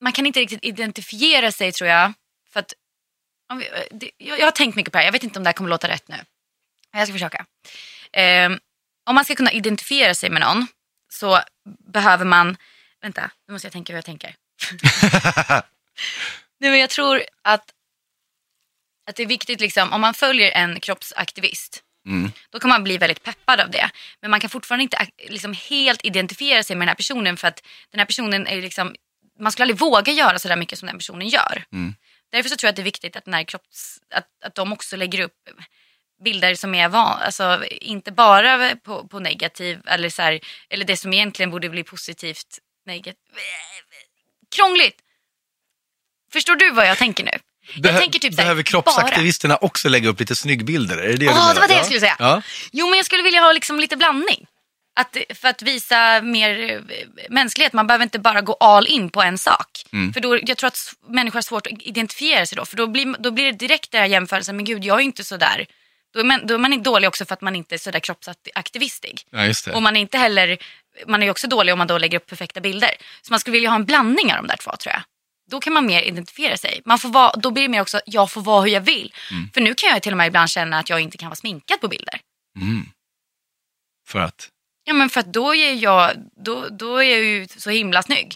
[0.00, 2.12] man kan inte riktigt identifiera sig tror jag.
[2.52, 2.72] För att,
[3.58, 5.42] vi, eh, det, jag, jag har tänkt mycket på det här, jag vet inte om
[5.44, 6.16] det här kommer låta rätt nu.
[6.92, 7.46] Jag ska försöka.
[8.12, 8.58] Ehm,
[9.06, 10.66] om man ska kunna identifiera sig med någon
[11.12, 11.40] så
[11.92, 12.56] behöver man,
[13.00, 14.34] vänta, nu måste jag tänka hur jag tänker.
[16.60, 17.64] Nej, men jag tror att,
[19.10, 22.32] att det är viktigt, liksom, om man följer en kroppsaktivist, Mm.
[22.50, 23.90] då kan man bli väldigt peppad av det.
[24.20, 27.48] Men man kan fortfarande inte ak- liksom, helt identifiera sig med den här personen för
[27.48, 28.94] att den här personen är liksom,
[29.40, 31.64] man skulle aldrig våga göra så där mycket som den personen gör.
[31.72, 31.94] Mm.
[32.32, 34.72] Därför så tror jag att det är viktigt att, den här kropps, att, att de
[34.72, 35.36] också lägger upp
[36.24, 40.96] bilder som är van, alltså inte bara på, på negativ eller, så här, eller det
[40.96, 43.18] som egentligen borde bli positivt negativt.
[44.56, 44.96] Krångligt!
[46.32, 47.30] Förstår du vad jag tänker nu?
[47.76, 50.98] Behö- jag tänker typ så här, behöver kroppsaktivisterna också lägga upp lite snyggbilder?
[50.98, 51.54] Är det Ja, menar?
[51.54, 51.78] det var det Ja.
[51.78, 52.16] jag skulle säga.
[52.18, 52.42] Ja.
[52.72, 54.46] Jo, men jag skulle vilja ha liksom lite blandning.
[55.00, 56.80] Att, för att visa mer eh,
[57.30, 57.72] mänsklighet.
[57.72, 59.66] Man behöver inte bara gå all in på en sak.
[59.92, 60.12] Mm.
[60.12, 62.64] För då, jag tror att människor har svårt att identifiera sig då.
[62.64, 64.56] För då blir, då blir det direkt den här jämförelsen.
[64.56, 65.66] Men gud, jag är ju inte så där.
[66.12, 67.90] Då är, man, då är man inte dålig också för att man inte är så
[67.90, 69.22] där kroppsaktivistig.
[69.30, 69.74] ja.
[69.74, 70.58] Och man är inte heller,
[71.06, 72.90] man är också dålig om man då lägger upp perfekta bilder.
[73.22, 75.02] Så man skulle vilja ha en blandning av de där två tror jag.
[75.50, 76.82] Då kan man mer identifiera sig.
[76.84, 79.14] Man får vara, då blir det mer också, jag får vara hur jag vill.
[79.30, 79.50] Mm.
[79.54, 81.80] För nu kan jag till och med ibland känna att jag inte kan vara sminkad
[81.80, 82.20] på bilder.
[82.60, 82.86] Mm.
[84.06, 84.48] För att?
[84.84, 86.10] Ja men för att då är jag,
[86.44, 88.34] då, då är jag ju så himla snygg.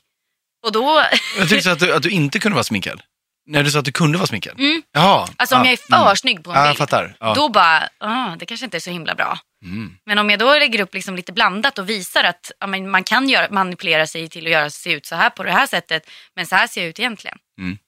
[0.66, 1.04] Och då,
[1.38, 3.02] Jag tyckte att du, att du inte kunde vara sminkad.
[3.46, 4.58] När du sa att du kunde vara sminkad?
[4.60, 4.82] Mm.
[4.92, 5.28] Jaha.
[5.36, 5.66] alltså om ja.
[5.66, 6.16] jag är för Mm.
[6.16, 7.16] snygg på en jag bild, fattar.
[7.20, 7.34] Ja.
[7.34, 9.38] då bara, ah, det kanske inte är så himla bra.
[9.64, 9.92] Mm.
[10.06, 13.28] Men om jag då lägger upp liksom lite blandat och visar att ja, man kan
[13.28, 16.46] göra, manipulera sig till att göra se ut så här på det här sättet, men
[16.46, 17.38] så här ser jag ut egentligen.
[17.60, 17.78] Mm.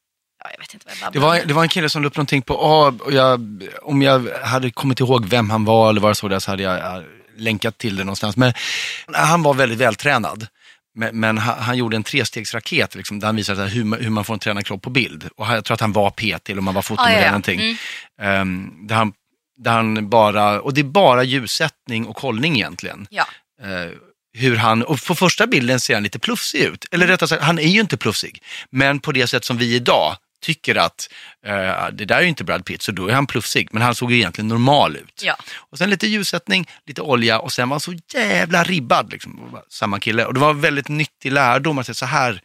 [0.44, 2.16] Ja, jag vet inte vad jag Det var, det var en kille som la upp
[2.16, 6.09] någonting på, ah, och jag, om jag hade kommit ihåg vem han var eller vad
[6.09, 7.03] jag såg där så hade jag eh,
[7.37, 8.37] länkat till det någonstans.
[8.37, 8.53] Men
[9.12, 10.47] han var väldigt vältränad.
[10.98, 14.11] Men, men han, han gjorde en trestegsraket liksom, där han visade här hur, man- hur
[14.11, 15.28] man får en tränad kropp på bild.
[15.37, 17.30] Och jag tror att han var PT eller om han var fotomodell Ah, ja, ja.
[17.30, 17.61] någonting.
[17.61, 17.76] Mm.
[18.22, 19.12] Ehm, där, han,
[19.62, 23.06] där han bara, och det är bara ljussättning och kollning egentligen.
[23.11, 23.26] Ja.
[23.62, 23.92] Eh,
[24.38, 26.84] hur han, och på första bilden ser han lite plufsig ut.
[26.90, 27.12] Eller Mm.
[27.12, 28.42] rättare sagt, han är ju inte plufsig.
[28.70, 31.09] Men på det sätt som vi idag tycker att
[31.46, 33.68] eh, det där är ju inte Brad Pitt, så då är han plufsig.
[33.72, 35.22] Men han såg ju egentligen normal ut.
[35.24, 35.37] Ja.
[35.57, 39.12] Och sen lite ljussättning, lite olja och sen var han så jävla ribbad.
[39.12, 40.24] Liksom, samma kille.
[40.24, 42.42] Och det var väldigt nyttig lärdom att säga, så här,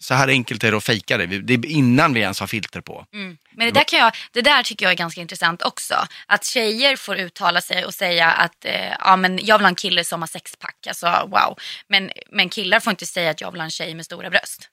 [0.00, 1.26] så här enkelt är det att fejka det.
[1.26, 3.06] Det är innan vi ens har filter på.
[3.12, 3.38] Mm.
[3.56, 6.06] Men det där, kan jag, det där tycker jag är ganska intressant också.
[6.26, 9.74] Att tjejer får uttala sig och säga att eh, ja, men jag vill ha en
[9.74, 10.86] kille som har sexpack.
[10.88, 11.58] Alltså wow.
[11.88, 14.68] Men, men killar får inte säga att jag vill ha en tjej med stora bröst.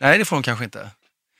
[0.00, 0.90] Nej, det får de kanske inte.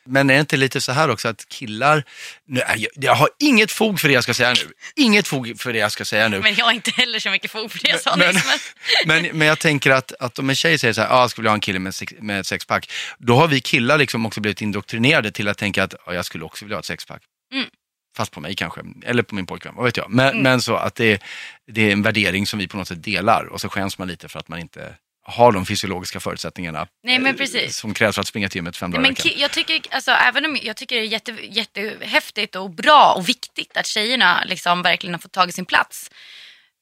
[0.06, 2.04] Men är det inte lite så här också att killar,
[2.46, 4.72] nu, är jag, jag har inget fog för det jag ska säga nu.
[4.96, 6.40] Inget fog för det jag ska säga nu.
[6.40, 8.44] Men jag har inte heller så mycket fog för det jag sa Men- nyss.
[9.06, 11.30] Men, Men, men jag tänker att, att om en tjej säger så här, ah, jag
[11.30, 12.90] skulle vilja ha en kille med, sex, med sexpack.
[13.18, 16.44] Då har vi killar liksom också blivit indoktrinerade till att tänka att ah, jag skulle
[16.44, 17.22] också vilja ha ett sexpack.
[17.52, 17.66] Mm.
[18.16, 20.10] Fast på mig kanske, eller på min pojkvän, vad vet jag.
[20.10, 21.22] Men, men så att det,
[21.72, 24.28] det är en värdering som vi på något sätt delar och så skäms man lite
[24.28, 24.94] för att man inte
[25.28, 28.90] har de fysiologiska förutsättningarna Nej, men eh, som krävs för att springa till gymmet fem
[28.90, 29.32] dagar i veckan.
[29.36, 33.76] jag tycker, alltså, även om jag tycker det är jätte, jättehäftigt och bra och viktigt
[33.76, 36.10] att tjejerna liksom verkligen har fått tag i sin plats.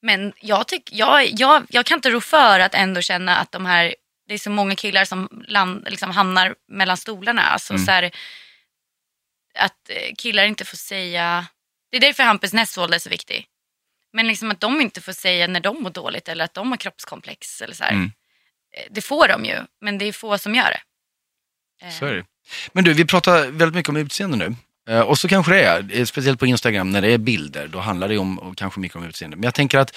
[0.02, 3.66] Men jag, tyck, jag, jag, jag kan inte rå för att ändå känna att de
[3.66, 3.94] här
[4.28, 7.42] det är så många killar som land, liksom hamnar mellan stolarna.
[7.42, 7.84] Alltså, Mm.
[7.86, 8.10] så här,
[9.58, 11.46] att eh, killar inte får säga,
[11.90, 13.46] det är därför Hampus Nessvold är så viktig.
[14.12, 16.76] Men liksom att de inte får säga när de mår dåligt eller att de har
[16.76, 17.62] kroppskomplex.
[17.62, 17.92] Eller så här.
[17.92, 18.12] Mm.
[18.76, 20.80] Eh, Det får de ju, men det är få som gör det.
[21.86, 22.24] Eh, Så är det.
[22.72, 24.54] Men du, vi pratar väldigt mycket om utseende nu.
[24.88, 27.78] Eh, och så kanske det är, eh, speciellt på Instagram när det är bilder, då
[27.80, 29.36] handlar det om, kanske mycket om utseende.
[29.36, 29.96] Men jag tänker att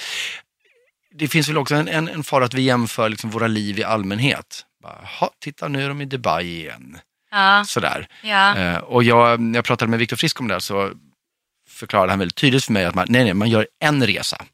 [1.11, 3.83] det finns väl också en, en, en fara att vi jämför liksom våra liv i
[3.83, 4.65] allmänhet.
[4.83, 6.99] Bara, "Ha, titta nu är de i Dubai igen.
[7.31, 8.07] Ja, Sådär.
[8.23, 8.57] ja.
[8.57, 10.91] Eh, och jag, när jag pratade med Viktor Frisk om det här så
[11.69, 14.45] förklarade han väldigt tydligt för mig att man, nej, nej, man gör en resa.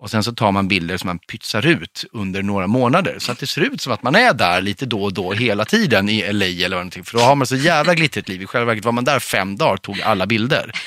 [0.00, 3.16] Och sen så tar man bilder som man pytsar ut under några månader.
[3.18, 5.64] Så att det ser ut som att man är där lite då och då hela
[5.64, 7.04] tiden i LA eller vad någonting.
[7.04, 8.42] För då har man så jävla glittrigt liv.
[8.42, 10.72] I själva verket var man där fem dagar och tog alla bilder.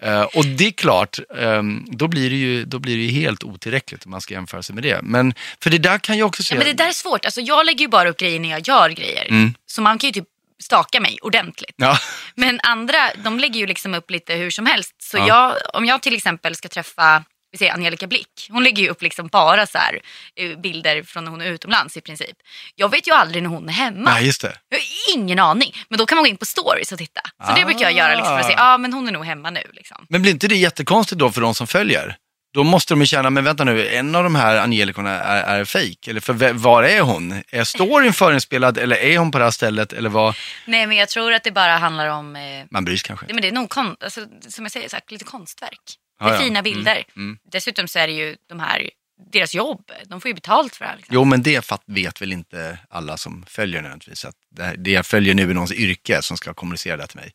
[0.00, 3.44] Eh, och det är klart, ehm, då, blir det ju, då blir det ju helt
[3.44, 5.00] otillräckligt om man ska jämföra sig med det.
[5.02, 6.54] Men för det där kan jag också se.
[6.54, 7.24] ja, men det där är svårt.
[7.24, 9.26] Alltså, jag lägger ju bara upp grejer när jag gör grejer.
[9.30, 9.54] Mm.
[9.66, 10.24] Så man kan ju typ
[10.62, 11.74] staka mig ordentligt.
[11.76, 11.98] Ja.
[12.34, 14.94] Men andra, de lägger ju liksom upp lite hur som helst.
[15.02, 15.26] Så Ja.
[15.28, 19.02] jag, om jag till exempel ska träffa vi säger Angelica Blick, hon lägger ju upp
[19.02, 20.00] liksom bara så här,
[20.36, 22.36] eh, bilder från när hon är utomlands i princip.
[22.74, 24.10] Jag vet ju aldrig när hon är hemma.
[24.14, 24.58] Nej, just det.
[24.68, 24.84] Jag har
[25.16, 25.74] ingen aning.
[25.88, 27.20] Men då kan man gå in på stories och titta.
[27.46, 28.70] Så det brukar jag göra liksom, för att se, Ah.
[28.72, 29.62] ja men hon är nog hemma nu.
[29.72, 30.06] Liksom.
[30.08, 32.16] Men blir inte det jättekonstigt då för de som följer?
[32.54, 35.64] Då måste de ju känna, men vänta nu, en av de här Angelikorna är, är
[35.64, 36.10] fake.
[36.10, 37.42] Eller för var är hon?
[37.48, 39.92] Är storyn förinspelad eller är hon på det här stället?
[39.92, 40.34] Eller vad?
[40.66, 43.26] Nej men jag tror att det bara handlar om, eh, Man bryr sig kanske.
[43.26, 45.80] det, men det är nog kon, alltså, som jag säger, så här, lite konstverk.
[46.18, 46.38] Det är ja.
[46.38, 46.94] fina bilder.
[46.94, 47.38] Mm, mm.
[47.52, 48.90] Dessutom så är det ju de här,
[49.32, 50.96] deras jobb, de får ju betalt för det här.
[50.96, 51.14] Liksom.
[51.14, 54.24] Jo, men det vet väl inte alla som följer nödvändigtvis.
[54.24, 57.32] Att det, det jag följer nu är någons yrke som ska kommunicera det till mig.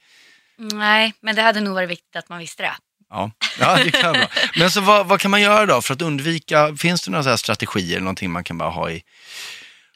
[0.57, 2.73] Nej, men det hade nog varit viktigt att man visste det.
[3.09, 4.27] Ja, ja det kan vara.
[4.59, 7.99] Men så vad, vad kan man göra då för att undvika, finns det några strategier,
[7.99, 9.03] någonting man kan bara ha i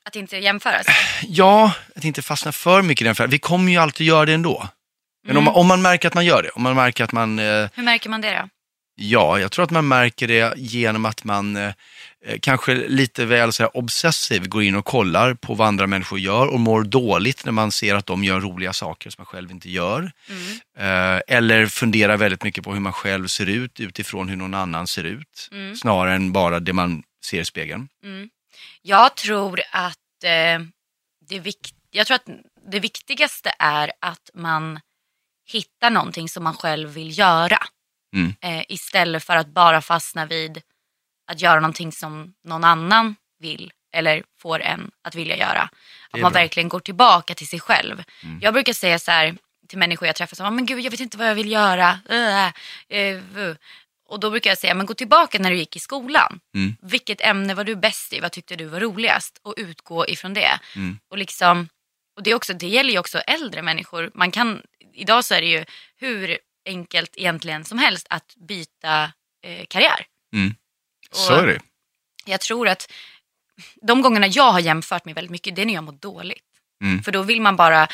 [0.05, 0.85] Att inte jämföras.
[1.27, 3.29] Ja, att inte fastna för mycket i den fällan.
[3.29, 4.67] Vi kommer ju alltid göra det ändå.
[5.25, 7.39] Men om, man, om man märker att man gör det, om man märker att man,
[7.39, 8.49] eh, Hur märker man det då?
[8.95, 11.73] Ja, jag tror att man märker det genom att man eh,
[12.25, 16.19] eh, kanske lite väl så här, obsessiv går in och kollar på vad andra människor
[16.19, 19.51] gör och mår dåligt när man ser att de gör roliga saker som man själv
[19.51, 20.11] inte gör.
[20.29, 21.15] Mm.
[21.15, 24.87] Eh, eller funderar väldigt mycket på hur man själv ser ut utifrån hur någon annan
[24.87, 25.49] ser ut.
[25.51, 25.75] Mm.
[25.75, 27.87] Snarare än bara det man ser i spegeln.
[28.03, 28.29] Mm.
[28.81, 30.65] Jag tror att eh,
[31.29, 31.53] det,
[31.91, 32.29] jag tror att
[32.71, 34.79] det viktigaste är att man
[35.45, 37.57] hittar någonting som man själv vill göra.
[38.13, 38.35] Mm.
[38.41, 40.61] Eh, istället för att bara fastna vid
[41.27, 45.69] att göra någonting som någon annan vill eller får en att vilja göra.
[46.09, 46.41] Att man bra.
[46.41, 48.03] verkligen går tillbaka till sig själv.
[48.23, 48.39] Mm.
[48.41, 50.99] Jag brukar säga så här till människor jag träffar, så, här, men gud jag vet
[50.99, 51.99] inte vad jag vill göra.
[52.09, 52.47] Äh,
[52.97, 53.55] äh, uh.
[54.09, 56.39] Och då brukar jag säga, men gå tillbaka när du gick i skolan.
[56.55, 56.75] Mm.
[56.81, 58.19] Vilket ämne var du bäst i?
[58.19, 59.39] Vad tyckte du var roligast?
[59.41, 60.59] Och utgå ifrån det.
[60.75, 60.99] Mm.
[61.09, 61.69] Och liksom,
[62.15, 64.11] och det, är också, det gäller ju också äldre människor.
[64.13, 64.61] Man kan,
[64.93, 65.65] idag så är det ju
[65.97, 69.03] hur enkelt egentligen som helst att byta
[69.43, 70.05] eh, karriär.
[70.35, 70.55] Mm.
[71.11, 71.59] Så är det.
[72.25, 72.91] Jag tror att
[73.81, 76.43] de gångerna jag har jämfört mig väldigt mycket, det är när jag mår dåligt.
[76.83, 77.03] Mm.
[77.03, 77.87] För då vill man bara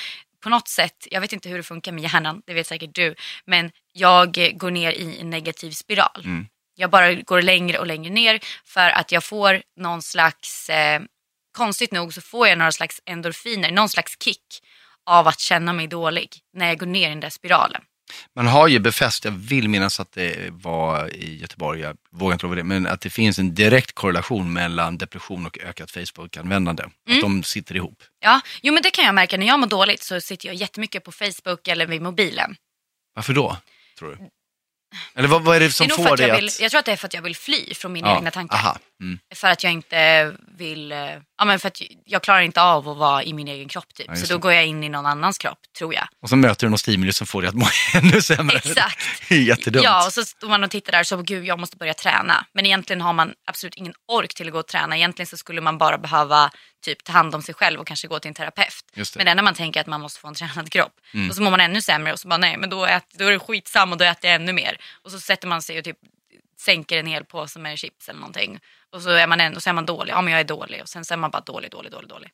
[0.43, 3.15] på något sätt, jag vet inte hur det funkar med hjärnan, det vet säkert du,
[3.45, 6.21] men jag går ner i en negativ spiral.
[6.25, 6.47] Mm.
[6.75, 11.01] Jag bara går längre och längre ner för att jag får någon slags, eh,
[11.51, 14.43] konstigt nog så får jag några slags endorfiner, någon slags kick
[15.05, 17.81] av att känna mig dålig när jag går ner i den där spiralen.
[18.35, 22.45] Man har ju befäst, jag vill minnas att det var i Göteborg, jag vågar inte
[22.45, 26.83] lova det, men att det finns en direkt korrelation mellan depression och ökat Facebook-användande.
[26.83, 27.21] Att Mm.
[27.21, 28.03] de sitter ihop.
[28.19, 31.03] Ja, jo men det kan jag märka, när jag mår dåligt så sitter jag jättemycket
[31.03, 32.55] på Facebook eller vid mobilen.
[33.15, 33.57] Varför då,
[33.99, 34.17] tror du?
[35.15, 36.41] Eller vad, vad är det som det är får dig jag, att...
[36.41, 38.31] vill, jag tror att det är för att jag vill fly från mina Ja, egna
[38.31, 38.77] tankar.
[39.01, 39.19] Mm.
[39.35, 40.97] För att jag inte vill, eh,
[41.37, 44.07] ja men för att jag klarar inte av att vara i min egen kropp typ.
[44.09, 46.07] Ja, så då går jag in i någon annans kropp, tror jag.
[46.21, 48.57] Och så möter du någon stimuli som får dig att må ännu sämre.
[48.57, 49.29] Exakt.
[49.29, 49.83] Det är jättedumt.
[49.83, 52.45] Ja, och så står man och tittar där så, gud jag måste börja träna.
[52.53, 54.97] Men egentligen har man absolut ingen ork till att gå och träna.
[54.97, 58.19] Egentligen så skulle man bara behöva typ ta hand om sig själv och kanske gå
[58.19, 58.85] till en terapeut.
[59.15, 60.93] Men det enda man tänker är att man måste få en tränad kropp.
[61.13, 61.29] Mm.
[61.29, 63.31] Och så mår man ännu sämre och så bara nej, men då, ät, då är
[63.31, 64.77] det skitsam och då äter jag ännu mer.
[65.01, 65.97] Och så sätter man sig och typ
[66.59, 68.59] sänker en hel påse med chips eller någonting.
[68.89, 70.81] Och så är man, ändå, så är man dålig, ja men jag är dålig.
[70.81, 72.31] Och sen så är man bara dålig, dålig, dålig, dålig.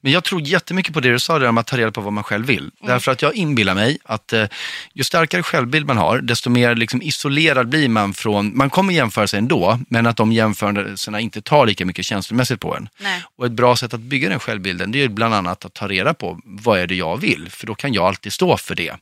[0.00, 2.12] Men jag tror jättemycket på det du sa där om att ta reda på vad
[2.12, 2.58] man själv vill.
[2.58, 2.72] Mm.
[2.80, 4.46] Därför att jag inbillar mig att eh,
[4.94, 9.26] ju starkare självbild man har, desto mer liksom, isolerad blir man från, man kommer jämföra
[9.26, 12.88] sig ändå, men att de jämförelserna inte tar lika mycket känslomässigt på en.
[13.00, 13.22] Nej.
[13.36, 16.14] Och ett bra sätt att bygga den självbilden, det är bland annat att ta reda
[16.14, 18.94] på vad är det jag vill, för då kan jag alltid stå för det.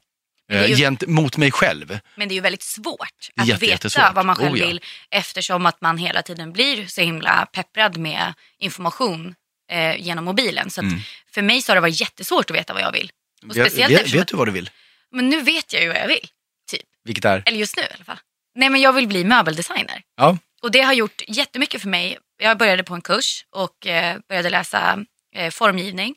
[0.49, 1.99] det ju- Eh, gentemot mig själv.
[2.17, 2.99] Men det är ju väldigt svårt
[3.37, 4.67] att jätte- veta vad man själv Oh, ja.
[4.67, 9.35] vill eftersom att man hela tiden blir så himla pepprad med information
[9.71, 10.71] eh, genom mobilen.
[10.71, 10.99] Så Mm.
[11.35, 13.11] för mig så har det varit jättesvårt att veta vad jag vill.
[13.43, 14.71] Och Vet, speciellt vet, vet du vad du vill?
[15.11, 16.29] men nu vet jag ju vad jag vill,
[16.71, 16.83] typ.
[17.05, 17.43] Vilket är?
[17.47, 18.19] Eller just nu i alla fall.
[18.55, 20.03] Nej men jag vill bli möbeldesigner.
[20.17, 20.39] Ja.
[20.63, 22.19] Och det har gjort jättemycket för mig.
[22.39, 25.05] Jag började på en kurs och eh, började läsa
[25.35, 26.15] eh, formgivning.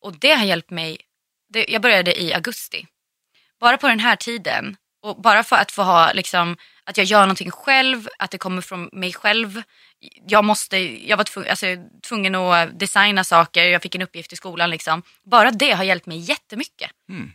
[0.00, 0.98] Och det har hjälpt mig.
[1.52, 2.86] Det, jag började i augusti.
[3.60, 6.56] Bara på den här tiden och bara för att få ha liksom,
[6.86, 9.62] att jag gör någonting själv, att det kommer från mig själv.
[10.26, 10.78] Jag, måste,
[11.08, 11.66] jag var tvungen, alltså,
[12.08, 14.70] tvungen att designa saker, jag fick en uppgift i skolan.
[14.70, 15.02] Liksom.
[15.24, 16.90] Bara det har hjälpt mig jättemycket.
[17.08, 17.32] Mm.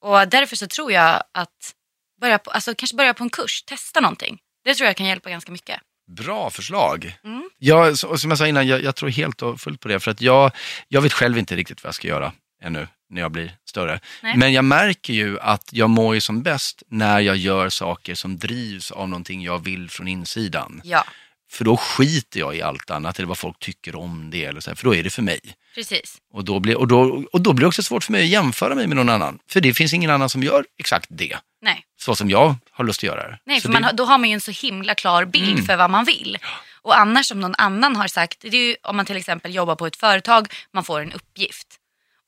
[0.00, 1.74] Och därför så tror jag att
[2.20, 4.38] börja på, alltså, kanske börja på en kurs, testa någonting.
[4.64, 5.80] Det tror jag kan hjälpa ganska mycket.
[6.16, 7.18] Bra förslag.
[7.24, 7.50] Mm.
[7.58, 10.00] Jag, som jag sa innan, jag, jag tror helt och fullt på det.
[10.00, 10.50] För att jag,
[10.88, 12.32] jag vet själv inte riktigt vad jag ska göra
[12.62, 14.00] ännu när jag blir större.
[14.22, 14.36] Nej.
[14.36, 18.38] Men jag märker ju att jag mår ju som bäst när jag gör saker som
[18.38, 20.80] drivs av någonting jag vill från insidan.
[20.84, 21.04] Ja,
[21.50, 24.44] För då skiter jag i allt annat eller vad folk tycker om det.
[24.44, 25.40] Eller så här, för då är det för mig.
[25.74, 26.16] precis.
[26.32, 28.74] Och då, blir, och, då, och då blir det också svårt för mig att jämföra
[28.74, 29.38] mig med någon annan.
[29.50, 31.36] För det finns ingen annan som gör exakt det.
[31.62, 33.38] Nej, Så som jag har lust att göra det.
[33.46, 35.64] Nej för det, man, då har man ju en så himla klar bild Mm.
[35.64, 36.38] för vad man vill.
[36.82, 39.74] Och annars om någon annan har sagt, det är ju om man till exempel jobbar
[39.76, 41.66] på ett företag, man får en uppgift.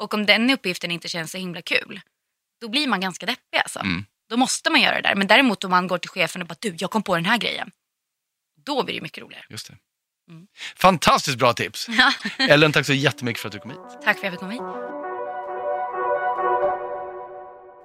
[0.05, 2.01] Och om den uppgiften inte känns så himla kul,
[2.61, 3.79] då blir man ganska deppig alltså.
[3.79, 4.05] Mm.
[4.29, 5.15] Då måste man göra det där.
[5.15, 7.39] Men däremot om man går till chefen och bara, du jag kom på den här
[7.39, 7.71] grejen.
[8.67, 9.45] Då blir det mycket roligare.
[9.49, 9.77] Just det.
[10.31, 10.47] Mm.
[10.77, 11.87] Fantastiskt bra tips.
[12.39, 13.81] Ellen, tack så jättemycket för att du kom hit.
[14.03, 15.04] Tack för att jag fick komma hit.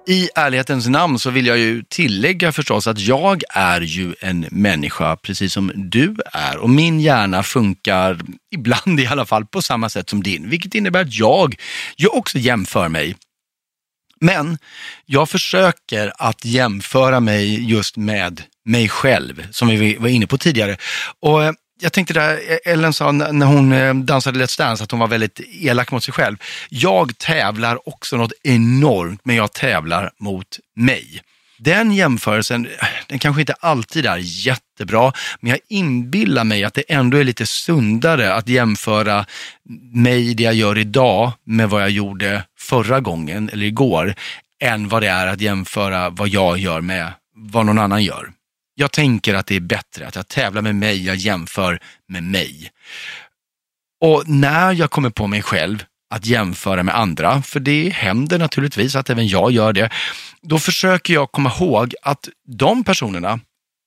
[0.06, 5.16] I ärlighetens namn så vill jag ju tillägga förstås att jag är ju en människa
[5.16, 8.18] precis som du är och min hjärna funkar
[8.50, 11.54] ibland i alla fall på samma sätt som din, vilket innebär att jag
[11.96, 13.16] ju också jämför mig.
[14.20, 14.58] Men
[15.06, 20.76] jag försöker att jämföra mig just med mig själv, som vi var inne på tidigare.
[21.20, 24.90] Och eh, jag tänkte där, e- Ellen sa när hon eh, dansade Let's Dance att
[24.90, 26.36] hon var väldigt elak mot sig själv.
[26.68, 31.22] Jag tävlar också något enormt, men jag tävlar mot mig.
[31.58, 32.68] Den jämförelsen,
[33.06, 37.46] den kanske inte alltid är jättebra, men jag inbillar mig att det ändå är lite
[37.46, 39.26] sundare att jämföra
[39.94, 44.14] mig, det jag gör idag, med vad jag gjorde förra gången eller igår,
[44.62, 48.30] än vad det är att jämföra vad jag gör med vad någon annan gör.
[48.80, 52.70] Jag tänker att det är bättre att jag tävlar med mig, jag jämför med mig.
[54.00, 58.96] Och när jag kommer på mig själv att jämföra med andra, för det händer naturligtvis
[58.96, 59.90] att även jag gör det,
[60.42, 63.40] då försöker jag komma ihåg att de personerna,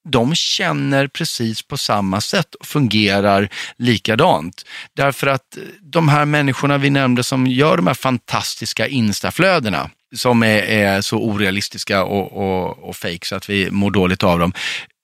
[0.09, 4.65] de känner precis på samma sätt och fungerar likadant.
[4.95, 10.57] Därför att de här människorna vi nämnde som gör de här fantastiska instaflödena, som är,
[10.57, 14.53] är så orealistiska och, och, och fake så att vi mår dåligt av dem.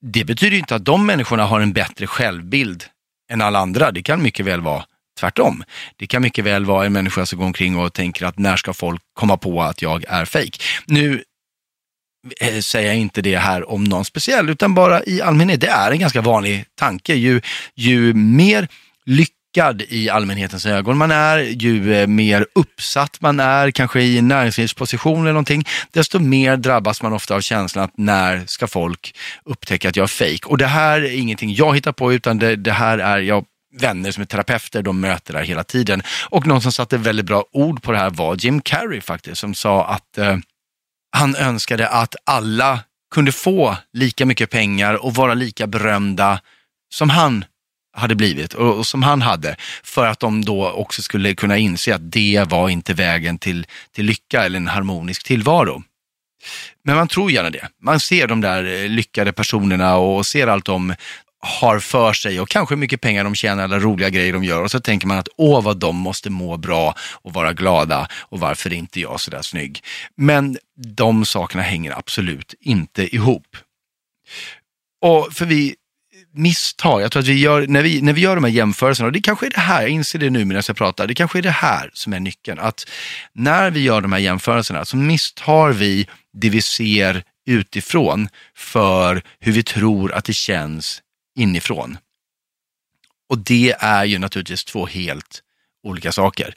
[0.01, 2.83] Det betyder inte att de människorna har en bättre självbild
[3.31, 3.91] än alla andra.
[3.91, 4.85] Det kan mycket väl vara
[5.19, 5.63] tvärtom.
[5.97, 8.73] Det kan mycket väl vara en människa som går omkring och tänker att när ska
[8.73, 10.57] folk komma på att jag är fake?
[10.85, 11.23] Nu
[12.39, 15.61] Eh, säger jag inte det här om någon speciell, utan bara i allmänhet.
[15.61, 17.13] Det är en ganska vanlig tanke.
[17.13, 17.41] Ju,
[17.75, 18.67] ju mer
[19.05, 24.27] lyckad i allmänhetens ögon man är, ju eh, mer uppsatt man är, kanske i en
[24.27, 29.15] näringslivsposition eller någonting, desto mer drabbas man ofta av känslan att när ska folk
[29.45, 30.47] upptäcka att jag är fejk?
[30.47, 33.45] Och det här är ingenting jag hittar på, utan det, det här är, jag
[33.79, 36.01] vänner som är terapeuter, de möter det här hela tiden.
[36.29, 39.53] Och någon som satte väldigt bra ord på det här var Jim Carrey faktiskt, som
[39.53, 40.37] sa att eh,
[41.11, 42.79] han önskade att alla
[43.13, 46.41] kunde få lika mycket pengar och vara lika berömda
[46.93, 47.45] som han
[47.97, 52.11] hade blivit och, som han hade för att de då också skulle kunna inse att
[52.11, 55.83] det var inte vägen till, till lycka eller en harmonisk tillvaro.
[56.83, 57.67] Men man tror gärna det.
[57.81, 60.95] Man ser de där lyckade personerna och ser allt de
[61.39, 64.63] har för sig och kanske hur mycket pengar de tjänar, alla roliga grejer de gör
[64.63, 68.39] och så tänker man att åh vad de måste må bra och vara glada och
[68.39, 69.83] varför är inte jag sådär snygg.
[70.15, 70.57] Men
[70.97, 73.57] de sakerna hänger absolut inte ihop.
[75.01, 75.75] Och för vi
[76.33, 79.13] misstag, jag tror att vi gör, när vi, när vi gör de här jämförelserna, och
[79.13, 81.41] det kanske är det här, jag inser det nu medan jag pratar, det kanske är
[81.41, 82.59] det här som är nyckeln.
[82.59, 82.89] Att
[83.33, 89.51] när vi gör de här jämförelserna så misstar vi det vi ser utifrån för hur
[89.51, 91.01] vi tror att det känns
[91.39, 91.97] inifrån.
[93.29, 95.43] Och det är ju naturligtvis två helt
[95.83, 96.55] olika saker.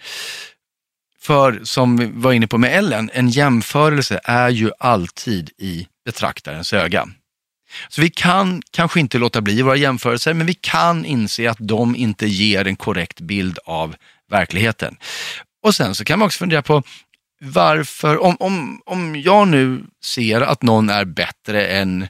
[1.20, 6.72] För som vi var inne på med Ellen, en jämförelse är ju alltid i betraktarens
[6.72, 7.08] öga.
[7.88, 11.96] Så vi kan kanske inte låta bli våra jämförelser, men vi kan inse att de
[11.96, 13.96] inte ger en korrekt bild av
[14.30, 14.96] verkligheten.
[15.62, 16.82] Och sen så kan man också fundera på
[17.40, 22.08] varför, om, om, om jag nu ser att någon är bättre än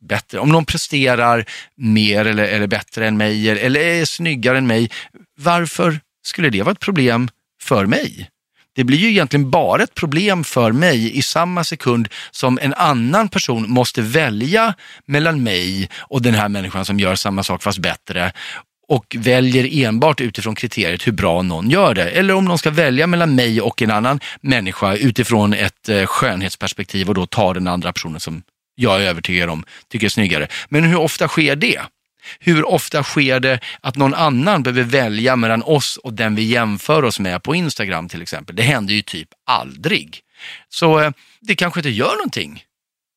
[0.00, 1.44] bättre, om någon presterar
[1.76, 4.90] mer eller, eller bättre än mig eller är snyggare än mig,
[5.38, 7.28] varför skulle det vara ett problem
[7.62, 8.28] för mig?
[8.74, 13.28] Det blir ju egentligen bara ett problem för mig i samma sekund som en annan
[13.28, 14.74] person måste välja
[15.06, 18.32] mellan mig och den här människan som gör samma sak fast bättre
[18.88, 22.10] och väljer enbart utifrån kriteriet hur bra någon gör det.
[22.10, 27.08] Eller om någon ska välja mellan mig och en annan människa utifrån ett eh, skönhetsperspektiv
[27.08, 28.42] och då tar den andra personen som
[28.82, 30.48] jag är övertygad om tycker är snyggare.
[30.68, 31.80] Men hur ofta sker det?
[32.38, 37.02] Hur ofta sker det att någon annan behöver välja mellan oss och den vi jämför
[37.02, 38.56] oss med på Instagram till exempel?
[38.56, 40.20] Det händer ju typ aldrig.
[40.68, 41.10] Så eh,
[41.40, 42.64] det kanske inte gör någonting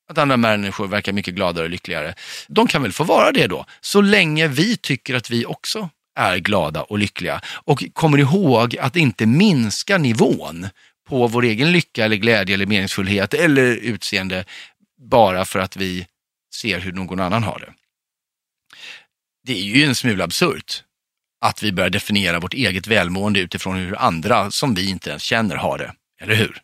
[0.10, 2.14] att andra människor verkar mycket gladare och lyckligare.
[2.48, 6.38] De kan väl få vara det då, så länge vi tycker att vi också är
[6.38, 10.68] glada och lyckliga och kommer ihåg att inte minska nivån
[11.10, 14.46] på vår egen lycka eller glädje eller meningsfullhet eller utseende
[14.98, 16.08] bara för att vi
[16.56, 17.74] ser hur någon annan har det.
[19.44, 20.84] Det är ju en smula absurt
[21.42, 25.56] att vi börjar definiera vårt eget välmående utifrån hur andra som vi inte ens känner
[25.56, 26.62] har det, eller hur?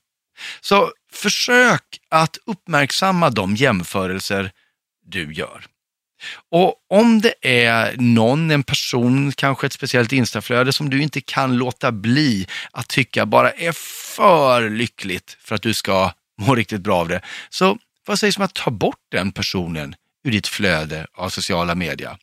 [0.62, 4.52] Så försök att uppmärksamma de jämförelser
[5.06, 5.66] du gör.
[6.50, 11.58] Och om det är någon, en person, kanske ett speciellt instaflöde som du inte kan
[11.58, 13.72] låta bli att tycka bara är
[14.16, 17.78] för lyckligt för att du ska må riktigt bra av det, så
[18.12, 19.96] vad sägs om att ta bort den personen
[20.26, 22.18] ur ditt flöde av sociala medier?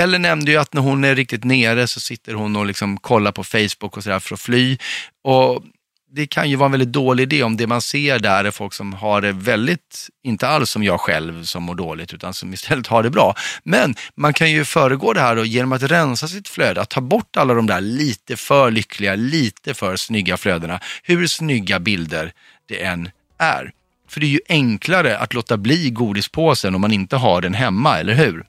[0.00, 3.32] Eller nämnde ju att när hon är riktigt nere så sitter hon och liksom kollar
[3.32, 4.78] på Facebook och sådär för att fly.
[5.24, 5.62] Och
[6.10, 8.72] det kan ju vara en väldigt dålig idé om det man ser där är folk
[8.74, 12.86] som har det väldigt, inte alls som jag själv som mår dåligt, utan som istället
[12.86, 13.34] har det bra.
[13.62, 17.00] Men man kan ju föregå det här då, genom att rensa sitt flöde, att ta
[17.00, 22.32] bort alla de där lite för lyckliga, lite för snygga flödena, hur snygga bilder
[22.68, 23.72] det än är.
[24.08, 27.98] För det är ju enklare att låta bli godispåsen om man inte har den hemma,
[27.98, 28.46] eller hur?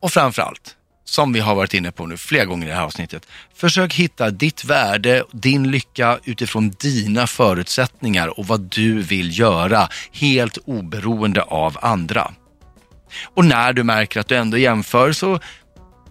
[0.00, 3.26] Och framförallt, som vi har varit inne på nu flera gånger i det här avsnittet,
[3.54, 10.58] försök hitta ditt värde, din lycka utifrån dina förutsättningar och vad du vill göra, helt
[10.64, 12.32] oberoende av andra.
[13.34, 15.40] Och när du märker att du ändå jämför så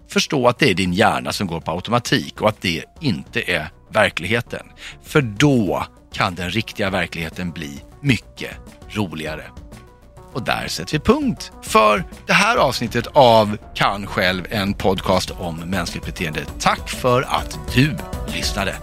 [0.08, 3.68] förstå att det är din hjärna som går på automatik och att det inte är
[3.92, 4.66] verkligheten.
[5.04, 8.50] För då kan den riktiga verkligheten bli mycket
[8.88, 9.44] roligare.
[10.32, 15.56] Och där sätter vi punkt för det här avsnittet av Kan själv, en podcast om
[15.56, 16.40] mänskligt beteende.
[16.60, 17.96] Tack för att du
[18.26, 18.76] lyssnade.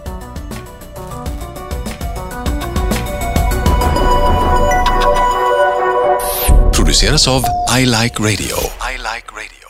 [6.76, 7.42] Produceras av
[7.78, 8.56] I Like Radio.
[8.92, 9.65] I like radio.